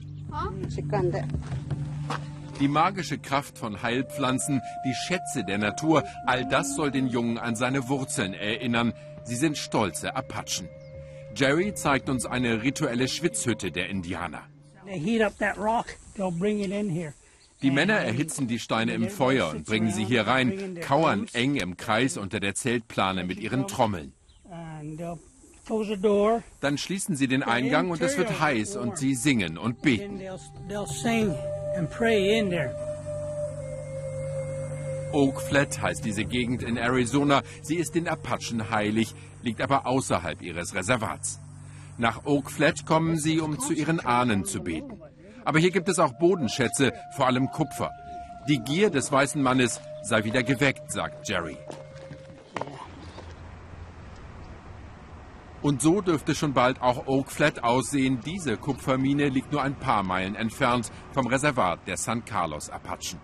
Die 2.60 2.68
magische 2.68 3.18
Kraft 3.18 3.58
von 3.58 3.82
Heilpflanzen, 3.82 4.62
die 4.84 4.94
Schätze 4.94 5.44
der 5.44 5.58
Natur, 5.58 6.04
all 6.26 6.46
das 6.46 6.76
soll 6.76 6.90
den 6.90 7.08
Jungen 7.08 7.36
an 7.38 7.56
seine 7.56 7.88
Wurzeln 7.88 8.32
erinnern. 8.32 8.92
Sie 9.24 9.36
sind 9.36 9.58
stolze 9.58 10.14
Apachen. 10.14 10.68
Jerry 11.34 11.74
zeigt 11.74 12.08
uns 12.08 12.26
eine 12.26 12.62
rituelle 12.62 13.08
Schwitzhütte 13.08 13.72
der 13.72 13.88
Indianer. 13.88 14.42
Die 17.62 17.70
Männer 17.70 17.94
erhitzen 17.94 18.46
die 18.46 18.58
Steine 18.58 18.94
im 18.94 19.08
Feuer 19.08 19.48
und 19.50 19.64
bringen 19.64 19.90
sie 19.90 20.04
hier 20.04 20.26
rein, 20.26 20.78
kauern 20.80 21.26
eng 21.32 21.56
im 21.56 21.76
Kreis 21.76 22.16
unter 22.16 22.38
der 22.38 22.54
Zeltplane 22.54 23.24
mit 23.24 23.40
ihren 23.40 23.66
Trommeln. 23.66 24.12
Dann 26.60 26.78
schließen 26.78 27.16
sie 27.16 27.26
den 27.26 27.42
Eingang 27.42 27.90
und 27.90 28.02
es 28.02 28.18
wird 28.18 28.38
heiß 28.38 28.76
und 28.76 28.98
sie 28.98 29.14
singen 29.14 29.56
und 29.56 29.80
beten. 29.82 30.20
Oak 35.12 35.40
Flat 35.42 35.80
heißt 35.80 36.04
diese 36.04 36.24
Gegend 36.24 36.62
in 36.62 36.76
Arizona. 36.76 37.42
Sie 37.62 37.76
ist 37.76 37.94
den 37.94 38.08
Apachen 38.08 38.70
heilig, 38.70 39.14
liegt 39.42 39.60
aber 39.60 39.86
außerhalb 39.86 40.42
ihres 40.42 40.74
Reservats. 40.74 41.40
Nach 41.98 42.24
Oak 42.26 42.50
Flat 42.50 42.84
kommen 42.86 43.16
sie, 43.16 43.40
um 43.40 43.60
zu 43.60 43.72
ihren 43.72 44.00
Ahnen 44.00 44.44
zu 44.44 44.62
beten. 44.62 45.00
Aber 45.44 45.58
hier 45.58 45.70
gibt 45.70 45.88
es 45.88 45.98
auch 45.98 46.12
Bodenschätze, 46.18 46.92
vor 47.16 47.26
allem 47.26 47.50
Kupfer. 47.50 47.90
Die 48.48 48.58
Gier 48.58 48.90
des 48.90 49.12
weißen 49.12 49.40
Mannes 49.40 49.80
sei 50.02 50.24
wieder 50.24 50.42
geweckt, 50.42 50.90
sagt 50.90 51.28
Jerry. 51.28 51.56
Und 55.64 55.80
so 55.80 56.02
dürfte 56.02 56.34
schon 56.34 56.52
bald 56.52 56.82
auch 56.82 57.06
Oak 57.06 57.32
Flat 57.32 57.64
aussehen. 57.64 58.20
Diese 58.26 58.58
Kupfermine 58.58 59.30
liegt 59.30 59.50
nur 59.50 59.62
ein 59.62 59.74
paar 59.74 60.02
Meilen 60.02 60.34
entfernt 60.34 60.92
vom 61.14 61.26
Reservat 61.26 61.88
der 61.88 61.96
San 61.96 62.22
Carlos 62.26 62.68
Apachen. 62.68 63.18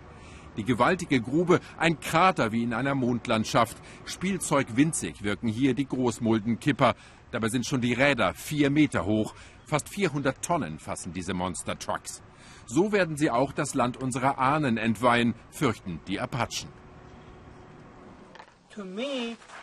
Die 0.57 0.63
gewaltige 0.63 1.21
Grube, 1.21 1.59
ein 1.77 1.99
Krater 1.99 2.51
wie 2.51 2.63
in 2.63 2.73
einer 2.73 2.95
Mondlandschaft. 2.95 3.77
Spielzeug 4.05 4.75
winzig 4.75 5.21
wirken 5.21 5.49
hier 5.49 5.75
die 5.75 5.85
Großmuldenkipper. 5.85 6.95
Dabei 7.29 7.49
sind 7.49 7.67
schon 7.67 7.81
die 7.81 7.93
Räder 7.93 8.33
vier 8.33 8.71
Meter 8.71 9.05
hoch. 9.05 9.35
Fast 9.67 9.87
400 9.89 10.43
Tonnen 10.43 10.79
fassen 10.79 11.13
diese 11.13 11.35
Monster 11.35 11.77
Trucks. 11.77 12.23
So 12.65 12.91
werden 12.91 13.17
sie 13.17 13.29
auch 13.29 13.51
das 13.53 13.75
Land 13.75 13.97
unserer 13.97 14.39
Ahnen 14.39 14.77
entweihen, 14.77 15.35
fürchten 15.51 15.99
die 16.07 16.19
Apachen. 16.19 16.80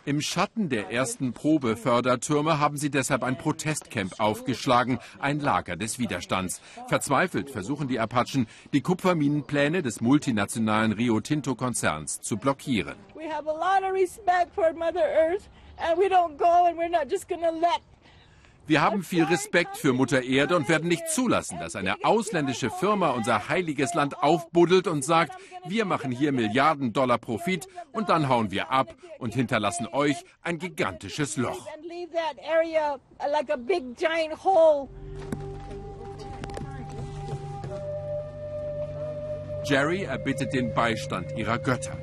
Im 0.05 0.21
Schatten 0.21 0.69
der 0.69 0.91
ersten 0.91 1.33
Probefördertürme 1.33 2.59
haben 2.59 2.77
sie 2.77 2.91
deshalb 2.91 3.23
ein 3.23 3.39
Protestcamp 3.39 4.21
aufgeschlagen, 4.21 4.99
ein 5.19 5.41
Lager 5.41 5.77
des 5.77 5.99
Widerstands. 5.99 6.61
Verzweifelt 6.89 7.51
versuchen 7.51 7.89
die 7.89 8.01
Apachen, 8.01 8.47
die 8.73 8.81
Kupferminenpläne 8.81 9.83
des 9.83 10.01
multinationalen 10.01 10.93
Rio 10.93 11.21
Tinto 11.21 11.55
Konzerns 11.55 12.21
zu 12.21 12.37
blockieren. 12.37 12.97
We 13.15 13.29
have 13.31 13.49
a 13.49 13.53
lot 13.53 13.83
of 13.83 13.95
respect 13.95 14.55
for 14.55 14.73
Mother 14.73 15.05
Earth 15.05 15.49
and 15.77 15.99
we 15.99 16.09
don't 16.09 16.37
go 16.37 16.67
and 16.67 16.77
we're 16.77 16.89
not 16.89 17.11
just 17.11 17.29
gonna 17.29 17.51
let 17.51 17.81
wir 18.69 18.83
haben 18.83 19.03
viel 19.03 19.25
Respekt 19.25 19.79
für 19.79 19.95
Mutter 19.95 20.23
Erde 20.23 20.55
und 20.55 20.69
werden 20.69 20.89
nicht 20.89 21.09
zulassen, 21.09 21.59
dass 21.59 21.75
eine 21.75 22.05
ausländische 22.05 22.71
Firma 22.71 23.11
unser 23.11 23.49
heiliges 23.49 23.95
Land 23.95 24.23
aufbuddelt 24.23 24.87
und 24.87 25.03
sagt, 25.03 25.41
wir 25.67 25.87
machen 25.87 26.13
hier 26.13 26.33
Milliarden 26.33 26.93
Dollar 26.93 27.17
Profit 27.17 27.67
und 27.93 28.11
dann 28.11 28.29
hauen 28.29 28.51
wir 28.51 28.71
ab 28.71 28.95
und 29.19 29.35
hinterlassen 29.35 29.89
euch 29.91 30.17
ein 30.43 30.59
gigantisches 30.59 31.39
Loch. 31.39 31.67
Jerry 39.65 40.03
erbittet 40.03 40.53
den 40.53 40.75
Beistand 40.75 41.37
ihrer 41.37 41.59
Götter. 41.59 41.97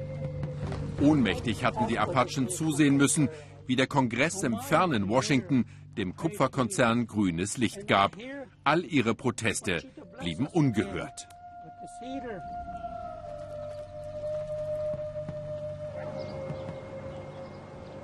Ohnmächtig 0.99 1.63
hatten 1.63 1.87
die 1.87 1.99
Apachen 1.99 2.49
zusehen 2.49 2.97
müssen, 2.97 3.29
wie 3.67 3.75
der 3.75 3.87
Kongress 3.87 4.43
im 4.43 4.57
fernen 4.59 5.09
Washington 5.09 5.65
dem 5.97 6.15
Kupferkonzern 6.15 7.07
grünes 7.07 7.57
Licht 7.57 7.87
gab. 7.87 8.15
All 8.63 8.83
ihre 8.85 9.15
Proteste 9.15 9.83
blieben 10.19 10.47
ungehört. 10.47 11.27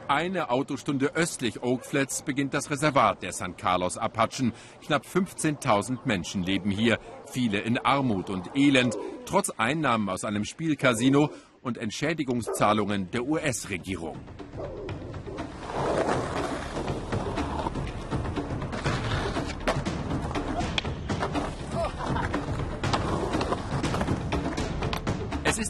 Eine 0.07 0.49
Autostunde 0.49 1.15
östlich 1.15 1.63
Oak 1.63 1.85
Flats 1.85 2.23
beginnt 2.23 2.53
das 2.53 2.69
Reservat 2.69 3.23
der 3.23 3.31
San 3.31 3.55
Carlos 3.55 3.97
Apachen. 3.97 4.51
Knapp 4.85 5.05
15.000 5.05 5.99
Menschen 6.03 6.43
leben 6.43 6.69
hier, 6.69 6.99
viele 7.27 7.59
in 7.61 7.77
Armut 7.77 8.29
und 8.29 8.53
Elend, 8.53 8.97
trotz 9.25 9.51
Einnahmen 9.51 10.09
aus 10.09 10.25
einem 10.25 10.43
Spielcasino 10.43 11.29
und 11.61 11.77
Entschädigungszahlungen 11.77 13.09
der 13.11 13.23
US-Regierung. 13.23 14.17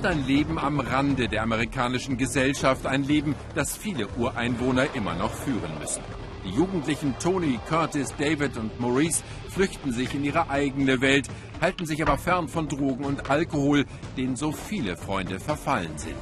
Ist 0.01 0.07
ein 0.07 0.25
Leben 0.25 0.57
am 0.57 0.79
Rande 0.79 1.27
der 1.27 1.43
amerikanischen 1.43 2.17
Gesellschaft, 2.17 2.87
ein 2.87 3.03
Leben, 3.03 3.35
das 3.53 3.77
viele 3.77 4.07
Ureinwohner 4.17 4.95
immer 4.95 5.13
noch 5.13 5.31
führen 5.31 5.77
müssen. 5.79 6.01
Die 6.43 6.49
Jugendlichen 6.49 7.13
Tony, 7.19 7.59
Curtis, 7.69 8.11
David 8.17 8.57
und 8.57 8.79
Maurice 8.79 9.21
flüchten 9.49 9.91
sich 9.91 10.15
in 10.15 10.23
ihre 10.23 10.49
eigene 10.49 11.01
Welt, 11.01 11.27
halten 11.61 11.85
sich 11.85 12.01
aber 12.01 12.17
fern 12.17 12.47
von 12.47 12.67
Drogen 12.67 13.05
und 13.05 13.29
Alkohol, 13.29 13.85
denen 14.17 14.35
so 14.35 14.51
viele 14.51 14.97
Freunde 14.97 15.39
verfallen 15.39 15.95
sind. 15.97 16.17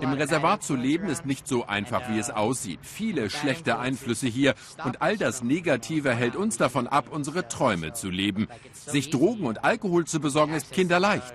Im 0.00 0.12
Reservat 0.12 0.62
zu 0.62 0.76
leben 0.76 1.08
ist 1.08 1.26
nicht 1.26 1.48
so 1.48 1.66
einfach, 1.66 2.08
wie 2.10 2.18
es 2.18 2.28
uh, 2.30 2.34
aussieht. 2.34 2.80
Viele 2.82 3.28
schlechte 3.30 3.78
Einflüsse 3.78 4.28
hier 4.28 4.54
und 4.84 5.02
all 5.02 5.16
das 5.16 5.42
Negative 5.42 6.14
hält 6.14 6.36
uns 6.36 6.58
davon 6.58 6.86
ab, 6.86 7.06
unsere 7.10 7.48
Träume 7.48 7.92
zu 7.92 8.08
leben. 8.10 8.48
Sich 8.72 9.10
Drogen 9.10 9.46
und 9.46 9.64
Alkohol 9.64 10.04
zu 10.04 10.20
besorgen 10.20 10.54
ist 10.54 10.70
kinderleicht. 10.70 11.32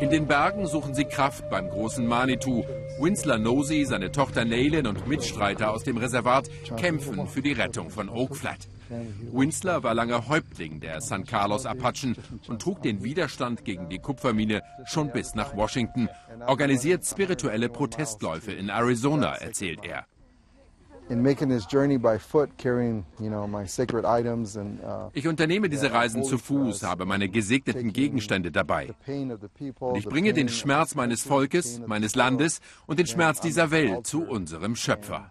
In 0.00 0.10
den 0.10 0.26
Bergen 0.26 0.66
suchen 0.66 0.94
sie 0.94 1.04
Kraft 1.04 1.48
beim 1.48 1.68
großen 1.68 2.06
Manitou. 2.06 2.64
Winsler 3.00 3.38
Nosey, 3.38 3.84
seine 3.86 4.12
Tochter 4.12 4.44
Naylin 4.44 4.86
und 4.86 5.06
Mitstreiter 5.08 5.70
aus 5.70 5.84
dem 5.84 5.96
Reservat 5.96 6.48
kämpfen 6.76 7.26
für 7.26 7.42
die 7.42 7.52
Rettung 7.52 7.90
von 7.90 8.08
Oak 8.08 8.36
Flat. 8.36 8.68
Winsler 9.32 9.82
war 9.82 9.94
lange 9.94 10.28
Häuptling 10.28 10.80
der 10.80 11.00
San 11.00 11.24
Carlos 11.24 11.66
Apachen 11.66 12.16
und 12.48 12.62
trug 12.62 12.82
den 12.82 13.02
Widerstand 13.02 13.64
gegen 13.64 13.88
die 13.88 13.98
Kupfermine 13.98 14.62
schon 14.86 15.10
bis 15.10 15.34
nach 15.34 15.56
Washington, 15.56 16.08
organisiert 16.46 17.04
spirituelle 17.04 17.68
Protestläufe 17.68 18.52
in 18.52 18.68
Arizona, 18.68 19.34
erzählt 19.34 19.84
er. 19.84 20.06
Uh, 24.82 25.10
ich 25.12 25.28
unternehme 25.28 25.68
diese 25.68 25.92
Reisen 25.92 26.22
zu 26.24 26.38
Fuß, 26.38 26.84
habe 26.84 27.04
meine 27.04 27.28
gesegneten 27.28 27.92
Gegenstände 27.92 28.50
dabei. 28.50 28.94
Und 29.06 29.96
ich 29.96 30.06
bringe 30.06 30.32
den 30.32 30.48
Schmerz 30.48 30.94
meines 30.94 31.22
Volkes, 31.22 31.82
meines 31.86 32.14
Landes 32.14 32.60
und 32.86 32.98
den 32.98 33.06
Schmerz 33.06 33.40
dieser 33.40 33.70
Welt 33.70 34.06
zu 34.06 34.22
unserem 34.22 34.76
Schöpfer. 34.76 35.30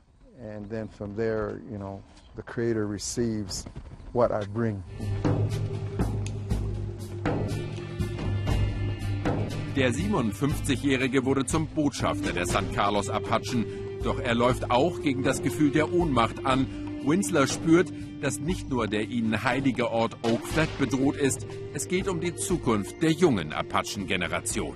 Der 9.75 9.91
57-Jährige 9.91 11.25
wurde 11.25 11.45
zum 11.45 11.67
Botschafter 11.67 12.33
der 12.33 12.45
San 12.45 12.71
Carlos 12.73 13.09
Apachen 13.09 13.65
doch 14.03 14.19
er 14.19 14.33
läuft 14.33 14.71
auch 14.71 15.01
gegen 15.01 15.23
das 15.23 15.43
Gefühl 15.43 15.71
der 15.71 15.93
Ohnmacht 15.93 16.45
an. 16.45 16.65
Winsler 17.05 17.47
spürt, 17.47 17.91
dass 18.21 18.39
nicht 18.39 18.69
nur 18.69 18.87
der 18.87 19.07
ihnen 19.07 19.43
heilige 19.43 19.91
Ort 19.91 20.17
Oak 20.23 20.45
Flat 20.47 20.69
bedroht 20.79 21.15
ist, 21.15 21.45
es 21.73 21.87
geht 21.87 22.07
um 22.07 22.19
die 22.19 22.35
Zukunft 22.35 23.01
der 23.01 23.11
jungen 23.11 23.53
Apachen-Generation. 23.53 24.75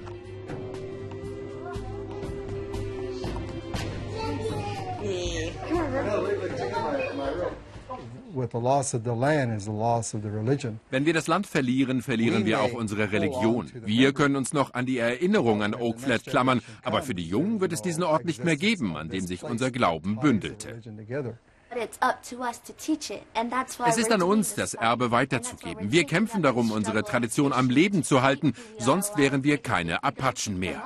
Wenn 10.89 11.05
wir 11.05 11.13
das 11.13 11.27
Land 11.27 11.47
verlieren, 11.47 12.01
verlieren 12.01 12.45
wir 12.45 12.61
auch 12.61 12.73
unsere 12.73 13.11
Religion. 13.11 13.71
Wir 13.85 14.13
können 14.13 14.35
uns 14.35 14.53
noch 14.53 14.73
an 14.73 14.85
die 14.85 14.97
Erinnerung 14.97 15.63
an 15.63 15.73
Oak 15.73 15.99
Flat 15.99 16.25
klammern, 16.25 16.61
aber 16.83 17.01
für 17.01 17.15
die 17.15 17.27
Jungen 17.27 17.61
wird 17.61 17.73
es 17.73 17.81
diesen 17.81 18.03
Ort 18.03 18.25
nicht 18.25 18.43
mehr 18.43 18.57
geben, 18.57 18.97
an 18.97 19.09
dem 19.09 19.25
sich 19.25 19.43
unser 19.43 19.71
Glauben 19.71 20.19
bündelte. 20.19 20.81
Es 23.85 23.97
ist 23.97 24.11
an 24.11 24.21
uns, 24.21 24.55
das 24.55 24.73
Erbe 24.75 25.11
weiterzugeben. 25.11 25.91
Wir 25.91 26.05
kämpfen 26.05 26.41
darum, 26.41 26.71
unsere 26.71 27.03
Tradition 27.03 27.51
am 27.51 27.69
Leben 27.69 28.03
zu 28.03 28.21
halten, 28.21 28.53
sonst 28.77 29.17
wären 29.17 29.43
wir 29.43 29.57
keine 29.57 30.03
Apachen 30.03 30.57
mehr. 30.57 30.81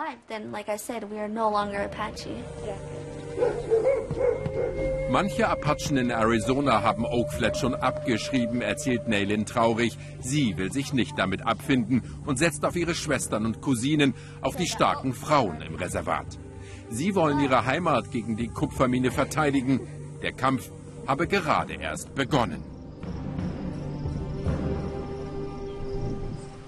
Manche 5.11 5.47
Apachen 5.47 5.97
in 5.97 6.11
Arizona 6.11 6.83
haben 6.83 7.03
Oak 7.03 7.33
Flat 7.33 7.57
schon 7.57 7.73
abgeschrieben, 7.73 8.61
erzählt 8.61 9.07
Naylin 9.07 9.47
traurig. 9.47 9.97
Sie 10.19 10.55
will 10.55 10.71
sich 10.71 10.93
nicht 10.93 11.17
damit 11.17 11.47
abfinden 11.47 12.03
und 12.27 12.37
setzt 12.37 12.63
auf 12.63 12.75
ihre 12.75 12.93
Schwestern 12.93 13.47
und 13.47 13.59
Cousinen, 13.59 14.13
auf 14.41 14.55
die 14.55 14.67
starken 14.67 15.13
Frauen 15.13 15.61
im 15.61 15.73
Reservat. 15.73 16.37
Sie 16.91 17.15
wollen 17.15 17.39
ihre 17.39 17.65
Heimat 17.65 18.11
gegen 18.11 18.37
die 18.37 18.49
Kupfermine 18.49 19.09
verteidigen. 19.09 19.79
Der 20.21 20.31
Kampf 20.31 20.69
habe 21.07 21.25
gerade 21.25 21.73
erst 21.73 22.13
begonnen. 22.13 22.63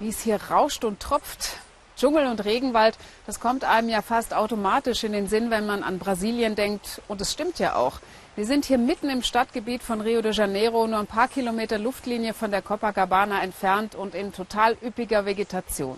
Wie 0.00 0.08
es 0.08 0.20
hier 0.20 0.42
rauscht 0.50 0.84
und 0.84 0.98
tropft, 0.98 1.61
Dschungel 2.02 2.26
und 2.26 2.44
Regenwald, 2.44 2.98
das 3.26 3.38
kommt 3.38 3.62
einem 3.62 3.88
ja 3.88 4.02
fast 4.02 4.34
automatisch 4.34 5.04
in 5.04 5.12
den 5.12 5.28
Sinn, 5.28 5.52
wenn 5.52 5.66
man 5.66 5.84
an 5.84 6.00
Brasilien 6.00 6.56
denkt. 6.56 7.00
Und 7.06 7.20
es 7.20 7.30
stimmt 7.30 7.60
ja 7.60 7.76
auch. 7.76 8.00
Wir 8.34 8.44
sind 8.44 8.64
hier 8.64 8.78
mitten 8.78 9.08
im 9.08 9.22
Stadtgebiet 9.22 9.84
von 9.84 10.00
Rio 10.00 10.20
de 10.20 10.32
Janeiro, 10.32 10.84
nur 10.88 10.98
ein 10.98 11.06
paar 11.06 11.28
Kilometer 11.28 11.78
Luftlinie 11.78 12.34
von 12.34 12.50
der 12.50 12.60
Copacabana 12.60 13.40
entfernt 13.40 13.94
und 13.94 14.16
in 14.16 14.32
total 14.32 14.76
üppiger 14.84 15.26
Vegetation. 15.26 15.96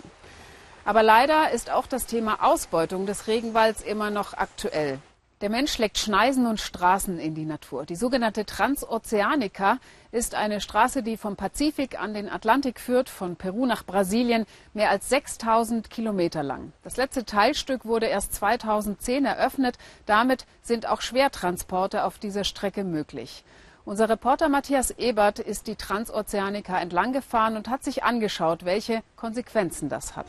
Aber 0.83 1.01
leider 1.01 1.49
ist 1.49 1.71
auch 1.71 1.87
das 1.87 2.05
Thema 2.05 2.37
Ausbeutung 2.43 3.07
des 3.07 3.25
Regenwalds 3.25 3.81
immer 3.81 4.11
noch 4.11 4.35
aktuell. 4.35 4.99
Der 5.41 5.49
Mensch 5.49 5.77
legt 5.79 5.97
Schneisen 5.97 6.45
und 6.45 6.61
Straßen 6.61 7.19
in 7.19 7.35
die 7.35 7.43
Natur. 7.43 7.85
Die 7.85 7.97
sogenannte 7.97 8.45
Transoceanica 8.45 9.79
ist 10.13 10.33
eine 10.33 10.61
Straße, 10.61 11.03
die 11.03 11.17
vom 11.17 11.35
Pazifik 11.35 11.99
an 11.99 12.13
den 12.13 12.29
Atlantik 12.29 12.79
führt, 12.79 13.09
von 13.09 13.35
Peru 13.35 13.65
nach 13.65 13.85
Brasilien, 13.85 14.45
mehr 14.73 14.89
als 14.89 15.09
6000 15.09 15.89
Kilometer 15.89 16.41
lang. 16.41 16.71
Das 16.83 16.95
letzte 16.95 17.25
Teilstück 17.25 17.83
wurde 17.83 18.05
erst 18.05 18.33
2010 18.33 19.25
eröffnet. 19.25 19.77
Damit 20.05 20.45
sind 20.61 20.87
auch 20.87 21.01
Schwertransporte 21.01 22.05
auf 22.05 22.17
dieser 22.17 22.45
Strecke 22.45 22.85
möglich. 22.85 23.43
Unser 23.83 24.07
Reporter 24.07 24.47
Matthias 24.47 24.89
Ebert 24.91 25.39
ist 25.39 25.67
die 25.67 25.75
Transoceanica 25.75 26.79
entlang 26.79 27.11
gefahren 27.11 27.57
und 27.57 27.67
hat 27.67 27.83
sich 27.83 28.05
angeschaut, 28.05 28.63
welche 28.63 29.03
Konsequenzen 29.17 29.89
das 29.89 30.15
hat. 30.15 30.27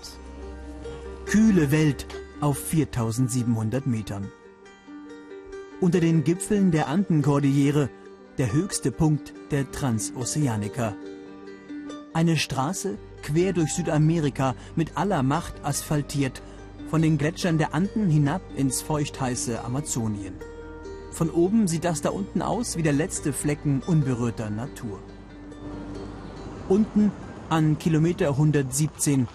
Kühle 1.27 1.71
Welt 1.71 2.07
auf 2.41 2.59
4700 2.59 3.87
Metern. 3.87 4.33
Unter 5.79 6.01
den 6.01 6.25
Gipfeln 6.25 6.71
der 6.71 6.89
Andenkordillere 6.89 7.91
der 8.39 8.51
höchste 8.51 8.91
Punkt 8.91 9.35
der 9.51 9.71
Transoceanica. 9.71 10.95
Eine 12.15 12.39
Straße 12.39 12.97
quer 13.23 13.53
durch 13.53 13.75
Südamerika 13.75 14.55
mit 14.75 14.97
aller 14.97 15.23
Macht 15.23 15.63
asphaltiert, 15.65 16.41
von 16.89 17.03
den 17.03 17.19
Gletschern 17.19 17.59
der 17.59 17.75
Anden 17.75 18.09
hinab 18.09 18.41
ins 18.57 18.81
feuchtheiße 18.81 19.63
Amazonien. 19.65 20.35
Von 21.13 21.29
oben 21.29 21.69
sieht 21.69 21.85
das 21.85 22.01
da 22.01 22.09
unten 22.09 22.41
aus 22.41 22.79
wie 22.79 22.83
der 22.83 22.95
letzte 22.95 23.35
Flecken 23.35 23.83
unberührter 23.87 24.49
Natur. 24.49 24.99
Unten 26.71 27.13
an 27.51 27.79
Kilometer 27.79 28.31
117 28.31 29.29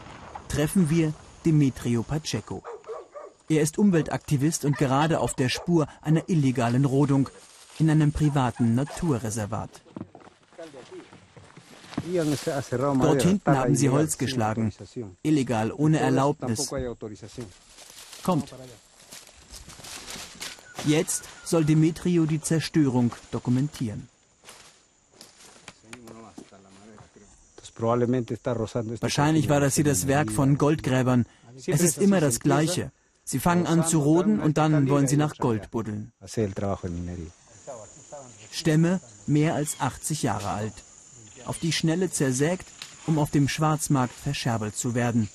treffen 0.48 0.90
wir 0.90 1.14
Demetrio 1.46 2.02
Pacheco. 2.02 2.64
Er 3.52 3.62
ist 3.62 3.78
Umweltaktivist 3.78 4.64
und 4.64 4.78
gerade 4.78 5.20
auf 5.20 5.34
der 5.34 5.50
Spur 5.50 5.86
einer 6.02 6.30
illegalen 6.30 6.86
Rodung 6.86 7.28
in 7.80 7.90
einem 7.90 8.14
privaten 8.14 8.76
Naturreservat. 8.76 9.70
Dort 13.02 13.22
hinten 13.24 13.58
haben 13.58 13.76
sie 13.76 13.90
Holz 13.90 14.18
geschlagen. 14.18 14.72
Illegal, 15.22 15.74
ohne 15.74 16.00
Erlaubnis. 16.00 16.72
Kommt. 18.24 18.54
Jetzt 20.86 21.26
soll 21.44 21.66
Demetrio 21.66 22.26
die 22.26 22.40
Zerstörung 22.40 23.12
dokumentieren. 23.32 24.08
Wahrscheinlich 29.02 29.50
war 29.50 29.60
das 29.60 29.76
hier 29.76 29.84
das 29.84 30.08
Werk 30.08 30.32
von 30.32 30.58
Goldgräbern. 30.58 31.26
Es 31.68 31.82
ist 31.82 31.98
immer 31.98 32.22
das 32.22 32.40
Gleiche. 32.40 32.94
Sie 33.32 33.40
fangen 33.40 33.66
an 33.66 33.88
zu 33.88 34.00
roden 34.00 34.42
und 34.42 34.58
dann 34.58 34.90
wollen 34.90 35.08
sie 35.08 35.16
nach 35.16 35.38
Gold 35.38 35.72
buddeln. 35.72 36.12
Stämme 38.52 39.00
mehr 39.26 39.56
als 39.56 39.80
80 39.80 40.24
Jahre 40.24 40.50
alt. 40.50 40.74
auf 41.46 41.60
die 41.60 41.72
Schnelle 41.72 42.12
zersägt, 42.12 42.68
um 43.08 43.18
auf 43.18 43.32
dem 43.32 43.48
Schwarzmarkt 43.48 44.14
verscherbelt 44.14 44.76
zu 44.76 44.96
werden. 44.96 45.30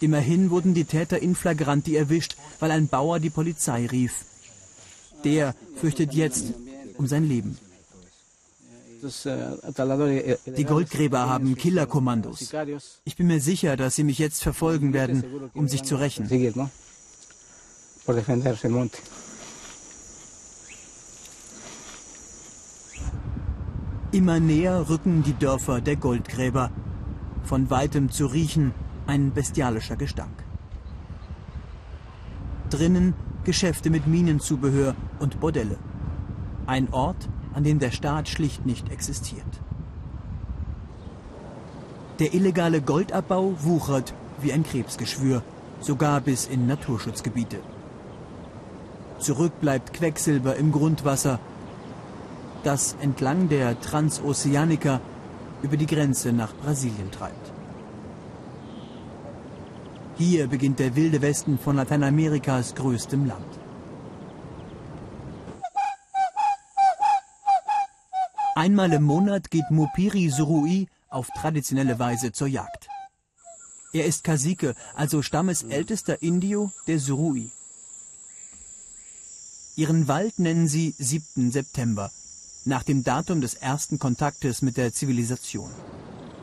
Immerhin 0.00 0.50
wurden 0.50 0.72
die 0.72 0.86
Täter 0.86 1.18
in 1.20 1.34
flagranti 1.34 1.94
erwischt, 1.94 2.36
weil 2.58 2.70
ein 2.70 2.88
Bauer 2.88 3.20
die 3.20 3.30
Polizei 3.30 3.86
rief. 3.86 4.24
Der 5.24 5.54
fürchtet 5.76 6.14
jetzt 6.14 6.46
um 6.96 7.06
sein 7.06 7.28
Leben. 7.28 7.58
Die 10.56 10.64
Goldgräber 10.64 11.28
haben 11.28 11.54
Killerkommandos. 11.54 12.54
Ich 13.04 13.16
bin 13.16 13.26
mir 13.26 13.40
sicher, 13.40 13.76
dass 13.76 13.96
sie 13.96 14.04
mich 14.04 14.18
jetzt 14.18 14.42
verfolgen 14.42 14.94
werden, 14.94 15.50
um 15.52 15.68
sich 15.68 15.82
zu 15.82 15.96
rächen. 15.96 16.28
Immer 24.12 24.40
näher 24.40 24.90
rücken 24.90 25.22
die 25.22 25.32
Dörfer 25.32 25.80
der 25.80 25.96
Goldgräber. 25.96 26.70
Von 27.44 27.70
weitem 27.70 28.10
zu 28.10 28.26
riechen 28.26 28.74
ein 29.06 29.32
bestialischer 29.32 29.96
Gestank. 29.96 30.44
Drinnen 32.68 33.14
Geschäfte 33.44 33.88
mit 33.88 34.06
Minenzubehör 34.06 34.94
und 35.18 35.40
Bordelle. 35.40 35.78
Ein 36.66 36.92
Ort, 36.92 37.28
an 37.54 37.64
dem 37.64 37.78
der 37.78 37.90
Staat 37.90 38.28
schlicht 38.28 38.66
nicht 38.66 38.90
existiert. 38.90 39.60
Der 42.18 42.34
illegale 42.34 42.82
Goldabbau 42.82 43.54
wuchert 43.60 44.12
wie 44.42 44.52
ein 44.52 44.62
Krebsgeschwür, 44.62 45.42
sogar 45.80 46.20
bis 46.20 46.46
in 46.46 46.66
Naturschutzgebiete. 46.66 47.60
Zurück 49.24 49.58
bleibt 49.58 49.94
Quecksilber 49.94 50.56
im 50.56 50.70
Grundwasser, 50.70 51.40
das 52.62 52.94
entlang 53.00 53.48
der 53.48 53.80
Transoceanica 53.80 55.00
über 55.62 55.78
die 55.78 55.86
Grenze 55.86 56.30
nach 56.30 56.54
Brasilien 56.54 57.10
treibt. 57.10 57.52
Hier 60.18 60.46
beginnt 60.46 60.78
der 60.78 60.94
wilde 60.94 61.22
Westen 61.22 61.58
von 61.58 61.76
Lateinamerikas 61.76 62.74
größtem 62.74 63.24
Land. 63.24 63.46
Einmal 68.56 68.92
im 68.92 69.04
Monat 69.04 69.50
geht 69.50 69.70
Mupiri 69.70 70.28
Surui 70.28 70.86
auf 71.08 71.28
traditionelle 71.34 71.98
Weise 71.98 72.32
zur 72.32 72.48
Jagd. 72.48 72.88
Er 73.94 74.04
ist 74.04 74.22
Kasike, 74.22 74.74
also 74.94 75.22
stammesältester 75.22 76.20
Indio 76.20 76.70
der 76.86 76.98
Surui. 76.98 77.50
Ihren 79.76 80.06
Wald 80.06 80.38
nennen 80.38 80.68
sie 80.68 80.94
7. 80.98 81.50
September, 81.50 82.12
nach 82.64 82.84
dem 82.84 83.02
Datum 83.02 83.40
des 83.40 83.54
ersten 83.54 83.98
Kontaktes 83.98 84.62
mit 84.62 84.76
der 84.76 84.92
Zivilisation. 84.92 85.68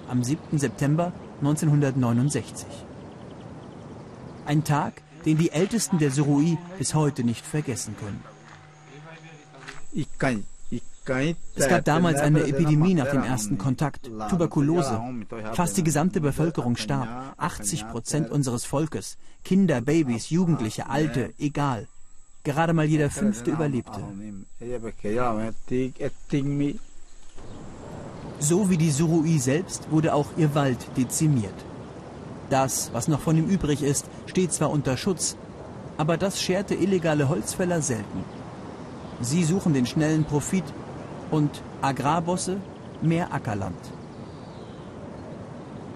Am 0.10 0.22
7. 0.22 0.60
September 0.60 1.13
1969. 1.39 2.67
Ein 4.46 4.65
Tag, 4.65 5.02
den 5.26 5.38
die 5.38 5.52
Ältesten 5.52 5.98
der 5.98 6.12
Surui 6.12 6.58
bis 6.78 6.94
heute 6.94 7.24
nicht 7.24 7.46
vergessen 7.46 7.96
können. 7.96 8.22
Es 11.56 11.67
gab 11.70 11.86
damals 11.86 12.20
eine 12.20 12.44
Epidemie 12.44 12.96
nach 12.96 13.12
dem 13.12 13.24
ersten 13.24 13.58
Kontakt, 13.58 14.12
Tuberkulose. 14.30 15.02
Fast 15.54 15.78
die 15.78 15.86
gesamte 15.86 16.20
Bevölkerung 16.20 16.76
starb, 16.76 17.34
80 17.38 17.88
Prozent 17.88 18.30
unseres 18.30 18.65
Volkes, 18.65 19.17
Kinder, 19.46 19.80
Babys, 19.80 20.32
Jugendliche, 20.32 20.89
Alte, 20.89 21.34
egal. 21.39 21.88
Gerade 22.44 22.74
mal 22.74 22.86
jeder 22.86 23.10
Fünfte 23.10 23.52
überlebte. 23.52 24.02
So 28.40 28.70
wie 28.70 28.78
die 28.78 28.90
Surui 28.90 29.38
selbst 29.38 29.92
wurde 29.92 30.14
auch 30.14 30.26
ihr 30.38 30.56
Wald 30.56 30.80
dezimiert. 30.98 31.54
Das, 32.50 32.90
was 32.94 33.08
noch 33.08 33.20
von 33.20 33.38
ihm 33.38 33.48
übrig 33.48 33.84
ist, 33.84 34.06
steht 34.26 34.52
zwar 34.52 34.72
unter 34.72 34.98
Schutz, 34.98 35.38
aber 35.98 36.18
das 36.18 36.42
scherte 36.42 36.74
illegale 36.74 37.30
Holzfäller 37.30 37.82
selten. 37.82 38.26
Sie 39.22 39.44
suchen 39.44 39.74
den 39.74 39.86
schnellen 39.86 40.26
Profit 40.26 40.64
und 41.30 41.62
Agrarbosse 41.82 42.58
mehr 43.02 43.32
Ackerland. 43.32 43.78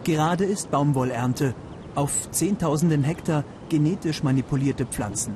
Gerade 0.03 0.45
ist 0.45 0.69
Baumwollernte 0.69 1.55
auf 1.95 2.29
Zehntausenden 2.29 3.03
Hektar 3.03 3.43
genetisch 3.69 4.21
manipulierte 4.21 4.85
Pflanzen. 4.85 5.33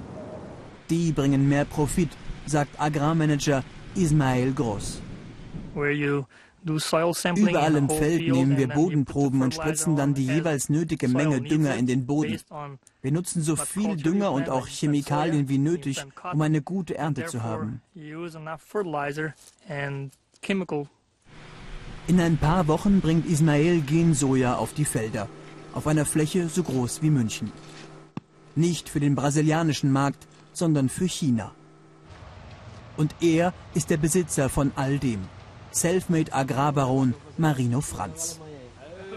Die 0.89 1.11
bringen 1.11 1.47
mehr 1.47 1.65
Profit, 1.65 2.09
sagt 2.45 2.79
Agrarmanager 2.79 3.63
Ismail 3.95 4.53
Gross. 4.53 5.01
Überall 7.35 7.75
im 7.75 7.89
Feld 7.89 8.21
nehmen 8.21 8.57
wir 8.57 8.67
Bodenproben 8.67 9.41
und 9.41 9.53
spritzen 9.53 9.95
dann 9.95 10.13
die 10.13 10.25
jeweils 10.25 10.67
nötige 10.69 11.07
Menge 11.07 11.41
Dünger 11.41 11.75
in 11.75 11.85
den 11.85 12.05
Boden. 12.05 12.37
Wir 13.01 13.11
nutzen 13.11 13.41
so 13.41 13.55
viel 13.55 13.95
Dünger 13.95 14.31
und 14.31 14.49
auch 14.49 14.67
Chemikalien 14.67 15.47
wie 15.47 15.57
nötig, 15.57 16.05
um 16.33 16.41
eine 16.41 16.61
gute 16.61 16.97
Ernte 16.97 17.25
zu 17.25 17.43
haben. 17.43 17.81
In 22.07 22.19
ein 22.19 22.37
paar 22.37 22.67
Wochen 22.67 23.01
bringt 23.01 23.29
Ismael 23.29 23.81
Gensoja 23.81 24.55
auf 24.55 24.73
die 24.73 24.85
Felder, 24.85 25.29
auf 25.73 25.87
einer 25.87 26.05
Fläche 26.05 26.49
so 26.49 26.63
groß 26.63 27.01
wie 27.03 27.11
München. 27.11 27.51
Nicht 28.55 28.89
für 28.89 28.99
den 28.99 29.15
brasilianischen 29.15 29.91
Markt, 29.91 30.27
sondern 30.59 30.89
für 30.89 31.07
China. 31.07 31.51
Und 32.97 33.15
er 33.21 33.53
ist 33.73 33.89
der 33.89 33.97
Besitzer 33.97 34.49
von 34.49 34.71
all 34.75 34.99
dem. 34.99 35.21
Selfmade 35.71 36.33
Agrarbaron 36.33 37.13
Marino 37.37 37.81
Franz. 37.81 38.39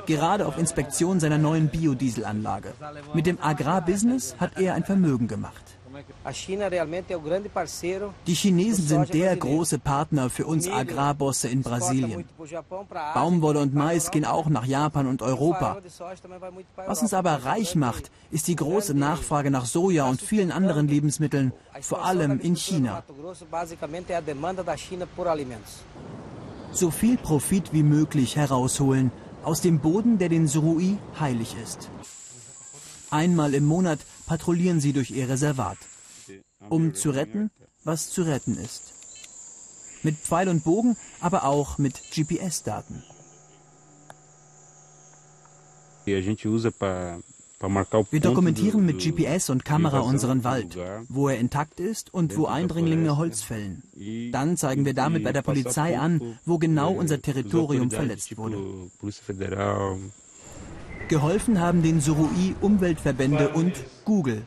Gerade 0.07 0.47
auf 0.47 0.59
Inspektion 0.59 1.21
seiner 1.21 1.39
neuen 1.39 1.69
Biodieselanlage. 1.69 2.75
Mit 3.15 3.27
dem 3.27 3.39
Agrarbusiness 3.41 4.37
hat 4.39 4.61
er 4.61 4.75
ein 4.75 4.85
Vermögen 4.85 5.29
gemacht. 5.29 5.72
Die 8.27 8.35
Chinesen 8.35 8.87
sind 8.87 9.15
der 9.15 9.37
große 9.37 9.79
Partner 9.79 10.31
für 10.31 10.47
uns 10.47 10.69
Agrarbosse 10.69 11.49
in 11.49 11.63
Brasilien. 11.63 12.25
Baumwolle 13.15 13.61
und 13.61 13.75
Mais 13.75 14.11
gehen 14.11 14.25
auch 14.25 14.49
nach 14.49 14.65
Japan 14.65 15.07
und 15.07 15.23
Europa. 15.23 15.79
Was 16.77 17.03
uns 17.03 17.15
aber 17.15 17.45
reich 17.45 17.75
macht, 17.75 18.11
ist 18.31 18.49
die 18.49 18.57
große 18.57 18.95
Nachfrage 18.95 19.51
nach 19.51 19.67
Soja 19.67 20.09
und 20.09 20.21
vielen 20.21 20.53
anderen 20.53 20.89
Lebensmitteln, 20.89 21.53
vor 21.81 22.05
allem 22.05 22.41
in 22.41 22.57
China 22.57 23.03
so 26.73 26.91
viel 26.91 27.17
Profit 27.19 27.73
wie 27.73 27.83
möglich 27.83 28.37
herausholen 28.37 29.13
aus 29.45 29.61
dem 29.61 29.81
Boden, 29.81 30.19
der 30.19 30.29
den 30.29 30.49
Surui 30.49 30.97
heilig 31.19 31.55
ist. 31.63 31.91
Einmal 33.11 33.55
im 33.55 33.67
Monat 33.67 33.99
patrouillieren 34.27 34.81
sie 34.81 34.93
durch 34.93 35.11
ihr 35.11 35.29
Reservat, 35.29 35.79
um 36.69 36.95
zu 36.95 37.11
retten, 37.11 37.51
was 37.85 38.11
zu 38.11 38.23
retten 38.23 38.57
ist. 38.57 38.93
Mit 40.03 40.17
Pfeil 40.17 40.49
und 40.49 40.65
Bogen, 40.65 40.97
aber 41.21 41.45
auch 41.45 41.79
mit 41.79 41.95
GPS-Daten. 42.13 43.03
Wir 48.11 48.21
dokumentieren 48.21 48.85
mit 48.85 48.99
GPS 48.99 49.49
und 49.51 49.65
Kamera 49.65 50.01
unseren 50.01 50.43
Wald, 50.43 50.77
wo 51.09 51.29
er 51.29 51.39
intakt 51.39 51.79
ist 51.79 52.13
und 52.13 52.37
wo 52.37 52.47
Eindringlinge 52.47 53.17
Holz 53.17 53.43
fällen. 53.43 53.85
Dann 54.33 54.57
zeigen 54.57 54.85
wir 54.85 54.95
damit 54.95 55.23
bei 55.23 55.33
der 55.33 55.43
Polizei 55.43 55.97
an, 55.97 56.39
wo 56.45 56.59
genau 56.59 56.93
unser 56.93 57.23
Territorium 57.23 57.91
verletzt 57.91 58.37
wurde. 58.37 58.57
Geholfen 61.13 61.61
haben 61.61 61.83
den 61.83 62.01
Surui 62.01 62.55
Umweltverbände 62.63 63.51
und 63.51 63.75
Google. 64.07 64.47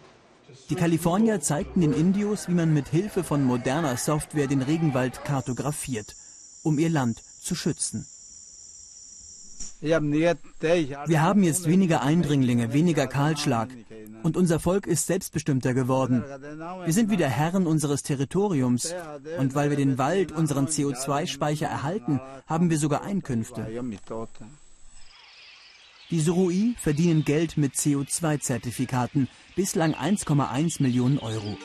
Die 0.71 0.73
Kalifornier 0.73 1.39
zeigten 1.39 1.81
den 1.81 1.93
Indios, 1.93 2.47
wie 2.47 2.55
man 2.55 2.73
mit 2.73 2.87
Hilfe 2.87 3.23
von 3.23 3.43
moderner 3.43 3.97
Software 3.97 4.47
den 4.47 4.63
Regenwald 4.63 5.23
kartografiert, 5.23 6.15
um 6.63 6.79
ihr 6.79 6.89
Land 6.89 7.21
zu 7.39 7.53
schützen. 7.53 8.07
Wir 9.79 11.21
haben 11.21 11.43
jetzt 11.43 11.67
weniger 11.67 12.01
Eindringlinge, 12.01 12.73
weniger 12.73 13.05
Kahlschlag 13.05 13.69
und 14.23 14.35
unser 14.35 14.59
Volk 14.59 14.87
ist 14.87 15.05
selbstbestimmter 15.05 15.75
geworden. 15.75 16.23
Wir 16.83 16.93
sind 16.93 17.11
wieder 17.11 17.27
Herren 17.27 17.67
unseres 17.67 18.01
Territoriums 18.01 18.91
und 19.37 19.53
weil 19.53 19.69
wir 19.69 19.77
den 19.77 19.99
Wald, 19.99 20.31
unseren 20.31 20.65
CO2-Speicher 20.65 21.67
erhalten, 21.67 22.19
haben 22.47 22.71
wir 22.71 22.79
sogar 22.79 23.03
Einkünfte. 23.03 23.67
Die 26.11 26.19
Surui 26.19 26.75
verdienen 26.77 27.25
Geld 27.25 27.57
mit 27.57 27.73
CO2-Zertifikaten, 27.73 29.27
bislang 29.55 29.95
1,1 29.95 30.79
Millionen 30.83 31.17
Euro. 31.17 31.57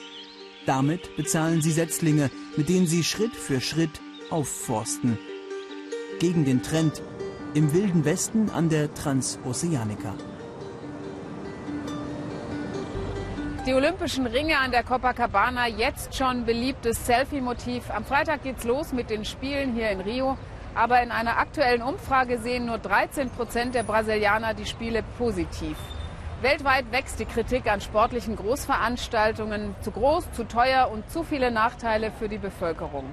Damit 0.64 1.14
bezahlen 1.14 1.60
sie 1.60 1.72
Setzlinge, 1.72 2.30
mit 2.56 2.70
denen 2.70 2.86
sie 2.86 3.04
Schritt 3.04 3.36
für 3.36 3.60
Schritt 3.60 4.00
aufforsten. 4.30 5.18
Gegen 6.20 6.46
den 6.46 6.62
Trend, 6.62 7.02
im 7.52 7.74
wilden 7.74 8.06
Westen 8.06 8.48
an 8.48 8.70
der 8.70 8.94
Transoceanica. 8.94 10.14
Die 13.66 13.74
Olympischen 13.74 14.26
Ringe 14.26 14.58
an 14.58 14.70
der 14.70 14.84
Copacabana, 14.84 15.68
jetzt 15.68 16.14
schon 16.14 16.46
beliebtes 16.46 17.04
Selfie-Motiv. 17.04 17.90
Am 17.90 18.06
Freitag 18.06 18.42
geht's 18.42 18.64
los 18.64 18.94
mit 18.94 19.10
den 19.10 19.26
Spielen 19.26 19.74
hier 19.74 19.90
in 19.90 20.00
Rio. 20.00 20.38
Aber 20.74 21.02
in 21.02 21.10
einer 21.10 21.38
aktuellen 21.38 21.82
Umfrage 21.82 22.38
sehen 22.38 22.66
nur 22.66 22.78
13 22.78 23.30
Prozent 23.30 23.74
der 23.74 23.82
Brasilianer 23.82 24.54
die 24.54 24.66
Spiele 24.66 25.02
positiv. 25.18 25.76
Weltweit 26.42 26.90
wächst 26.90 27.20
die 27.20 27.26
Kritik 27.26 27.70
an 27.70 27.80
sportlichen 27.80 28.36
Großveranstaltungen. 28.36 29.74
Zu 29.82 29.90
groß, 29.90 30.32
zu 30.32 30.44
teuer 30.44 30.90
und 30.90 31.10
zu 31.10 31.22
viele 31.22 31.50
Nachteile 31.50 32.12
für 32.12 32.28
die 32.28 32.38
Bevölkerung. 32.38 33.12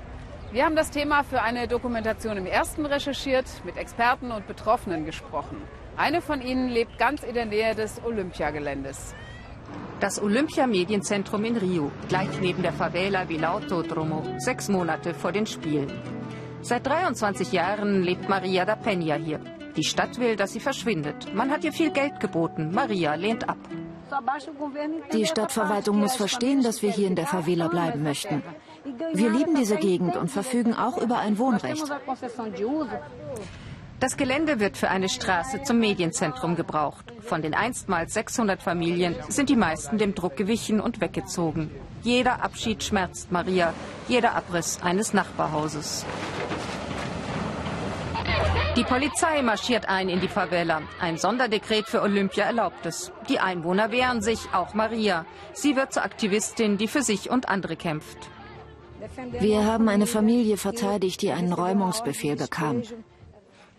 Wir 0.53 0.63
haben 0.63 0.77
das 0.77 0.91
Thema 0.91 1.23
für 1.23 1.41
eine 1.41 1.67
Dokumentation 1.67 2.37
im 2.37 2.45
Ersten 2.45 2.85
recherchiert, 2.85 3.45
mit 3.65 3.75
Experten 3.75 4.31
und 4.31 4.47
Betroffenen 4.47 5.05
gesprochen. 5.05 5.61
Eine 5.97 6.21
von 6.21 6.41
ihnen 6.41 6.69
lebt 6.69 6.97
ganz 6.97 7.23
in 7.23 7.33
der 7.33 7.45
Nähe 7.45 7.75
des 7.75 8.01
Olympiageländes. 8.05 9.13
Das 9.99 10.21
Olympia-Medienzentrum 10.21 11.43
in 11.43 11.57
Rio, 11.57 11.91
gleich 12.07 12.39
neben 12.39 12.61
der 12.61 12.71
Favela 12.71 13.27
Vilauto-Dromo, 13.27 14.23
sechs 14.37 14.69
Monate 14.69 15.13
vor 15.13 15.33
den 15.33 15.45
Spielen. 15.45 15.91
Seit 16.67 16.85
23 16.85 17.53
Jahren 17.53 18.03
lebt 18.03 18.27
Maria 18.27 18.65
da 18.65 18.73
Peña 18.73 19.15
hier. 19.15 19.39
Die 19.77 19.85
Stadt 19.85 20.19
will, 20.19 20.35
dass 20.35 20.51
sie 20.51 20.59
verschwindet. 20.59 21.33
Man 21.33 21.49
hat 21.49 21.63
ihr 21.63 21.71
viel 21.71 21.91
Geld 21.91 22.19
geboten. 22.19 22.73
Maria 22.73 23.15
lehnt 23.15 23.47
ab. 23.47 23.57
Die 25.13 25.25
Stadtverwaltung 25.25 25.97
muss 25.97 26.17
verstehen, 26.17 26.61
dass 26.61 26.81
wir 26.81 26.91
hier 26.91 27.07
in 27.07 27.15
der 27.15 27.25
Favela 27.25 27.69
bleiben 27.69 28.03
möchten. 28.03 28.43
Wir 29.13 29.29
lieben 29.29 29.55
diese 29.55 29.77
Gegend 29.77 30.17
und 30.17 30.29
verfügen 30.29 30.73
auch 30.73 30.97
über 30.97 31.19
ein 31.19 31.37
Wohnrecht. 31.37 31.85
Das 33.99 34.15
Gelände 34.15 34.59
wird 34.59 34.77
für 34.77 34.89
eine 34.89 35.09
Straße 35.09 35.63
zum 35.63 35.79
Medienzentrum 35.79 36.55
gebraucht. 36.55 37.05
Von 37.21 37.41
den 37.41 37.55
einstmals 37.55 38.13
600 38.13 38.61
Familien 38.61 39.15
sind 39.27 39.49
die 39.49 39.55
meisten 39.55 39.97
dem 39.97 40.13
Druck 40.13 40.37
gewichen 40.37 40.79
und 40.79 41.01
weggezogen. 41.01 41.71
Jeder 42.03 42.43
Abschied 42.43 42.83
schmerzt 42.83 43.31
Maria, 43.31 43.73
jeder 44.07 44.35
Abriss 44.35 44.79
eines 44.83 45.13
Nachbarhauses. 45.13 46.05
Die 48.75 48.83
Polizei 48.83 49.41
marschiert 49.41 49.89
ein 49.89 50.09
in 50.09 50.19
die 50.19 50.27
Favela. 50.27 50.83
Ein 51.01 51.17
Sonderdekret 51.17 51.87
für 51.87 52.03
Olympia 52.03 52.45
erlaubt 52.45 52.85
es. 52.85 53.11
Die 53.27 53.39
Einwohner 53.39 53.91
wehren 53.91 54.21
sich, 54.21 54.39
auch 54.53 54.75
Maria. 54.75 55.25
Sie 55.53 55.75
wird 55.75 55.93
zur 55.93 56.03
Aktivistin, 56.03 56.77
die 56.77 56.87
für 56.87 57.01
sich 57.01 57.31
und 57.31 57.49
andere 57.49 57.75
kämpft. 57.75 58.29
Wir 59.39 59.65
haben 59.65 59.89
eine 59.89 60.05
Familie 60.05 60.57
verteidigt, 60.57 61.23
die 61.23 61.31
einen 61.31 61.53
Räumungsbefehl 61.53 62.35
bekam. 62.35 62.83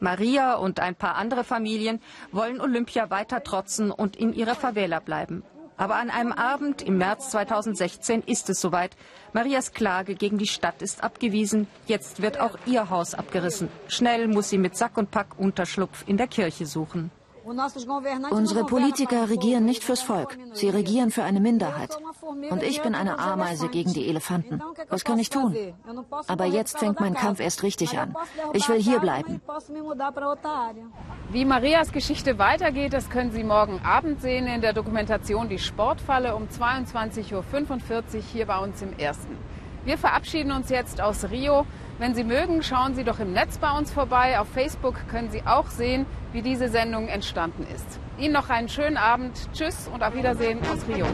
Maria 0.01 0.55
und 0.55 0.81
ein 0.81 0.95
paar 0.95 1.17
andere 1.17 1.45
Familien 1.45 2.01
wollen 2.33 2.61
Olympia 2.61 3.11
weiter 3.11 3.43
trotzen 3.43 3.91
und 3.91 4.17
in 4.17 4.33
ihrer 4.33 4.55
Favela 4.55 5.01
bleiben. 5.01 5.43
Aber 5.77 5.95
an 5.95 6.11
einem 6.11 6.33
Abend 6.33 6.83
im 6.83 6.99
März 6.99 7.31
2016 7.31 8.23
ist 8.27 8.51
es 8.51 8.61
soweit. 8.61 8.97
Marias 9.33 9.73
Klage 9.73 10.17
gegen 10.17 10.37
die 10.37 10.49
Stadt 10.49 10.83
ist 10.83 11.05
abgewiesen. 11.05 11.69
Jetzt 11.87 12.21
wird 12.21 12.41
auch 12.41 12.59
ihr 12.67 12.91
Haus 12.91 13.15
abgerissen. 13.15 13.69
Schnell 13.87 14.27
muss 14.27 14.49
sie 14.51 14.59
mit 14.59 14.77
Sack 14.77 14.99
und 14.99 15.13
Pack 15.13 15.39
Unterschlupf 15.39 16.03
in 16.09 16.17
der 16.17 16.27
Kirche 16.27 16.67
suchen. 16.67 17.13
Unsere 18.31 18.65
Politiker 18.65 19.31
regieren 19.31 19.65
nicht 19.65 19.83
fürs 19.83 20.03
Volk. 20.03 20.37
Sie 20.53 20.69
regieren 20.69 21.11
für 21.11 21.25
eine 21.25 21.41
Minderheit. 21.41 21.97
Und 22.51 22.63
ich 22.63 22.83
bin 22.83 22.95
eine 22.95 23.19
Ameise 23.19 23.69
gegen 23.69 23.93
die 23.93 24.09
Elefanten. 24.09 24.61
Was 24.89 25.05
kann 25.05 25.19
ich 25.19 25.31
tun? 25.31 25.57
Aber 26.27 26.45
jetzt 26.45 26.79
fängt 26.79 27.01
mein 27.01 27.15
Kampf 27.15 27.41
erst 27.41 27.63
richtig 27.63 27.99
an. 27.99 28.15
Ich 28.53 28.69
will 28.69 28.81
hier 28.81 29.01
bleiben. 29.01 29.41
Wie 31.31 31.45
Marias 31.45 31.93
Geschichte 31.93 32.39
weitergeht, 32.39 32.93
das 32.93 33.11
können 33.11 33.33
Sie 33.33 33.45
morgen 33.45 33.81
Abend 33.85 34.21
sehen 34.21 34.47
in 34.47 34.61
der 34.61 34.73
Dokumentation 34.73 35.49
Die 35.49 35.59
Sportfalle 35.59 36.35
um 36.37 36.49
22.45 36.49 37.35
Uhr 37.35 38.23
hier 38.33 38.47
bei 38.47 38.59
uns 38.59 38.83
im 38.83 38.99
Ersten. 38.99 39.37
Wir 39.85 39.97
verabschieden 39.97 40.53
uns 40.53 40.69
jetzt 40.69 41.01
aus 41.01 41.31
Rio. 41.31 41.65
Wenn 41.99 42.15
Sie 42.15 42.23
mögen, 42.23 42.63
schauen 42.63 42.95
Sie 42.95 43.03
doch 43.03 43.19
im 43.19 43.33
Netz 43.33 43.59
bei 43.59 43.77
uns 43.77 43.91
vorbei. 43.91 44.39
Auf 44.39 44.47
Facebook 44.49 44.95
können 45.09 45.31
Sie 45.31 45.43
auch 45.45 45.67
sehen, 45.67 46.07
wie 46.33 46.43
diese 46.43 46.69
Sendung 46.69 47.09
entstanden 47.09 47.67
ist. 47.75 47.99
Ihnen 48.19 48.35
noch 48.35 48.51
einen 48.51 48.69
schönen 48.69 48.97
Abend. 48.97 49.33
Tschüss 49.53 49.91
und 49.93 50.05
auf 50.05 50.15
Wiedersehen 50.15 50.61
aus 50.71 50.87
Rio. 50.87 51.07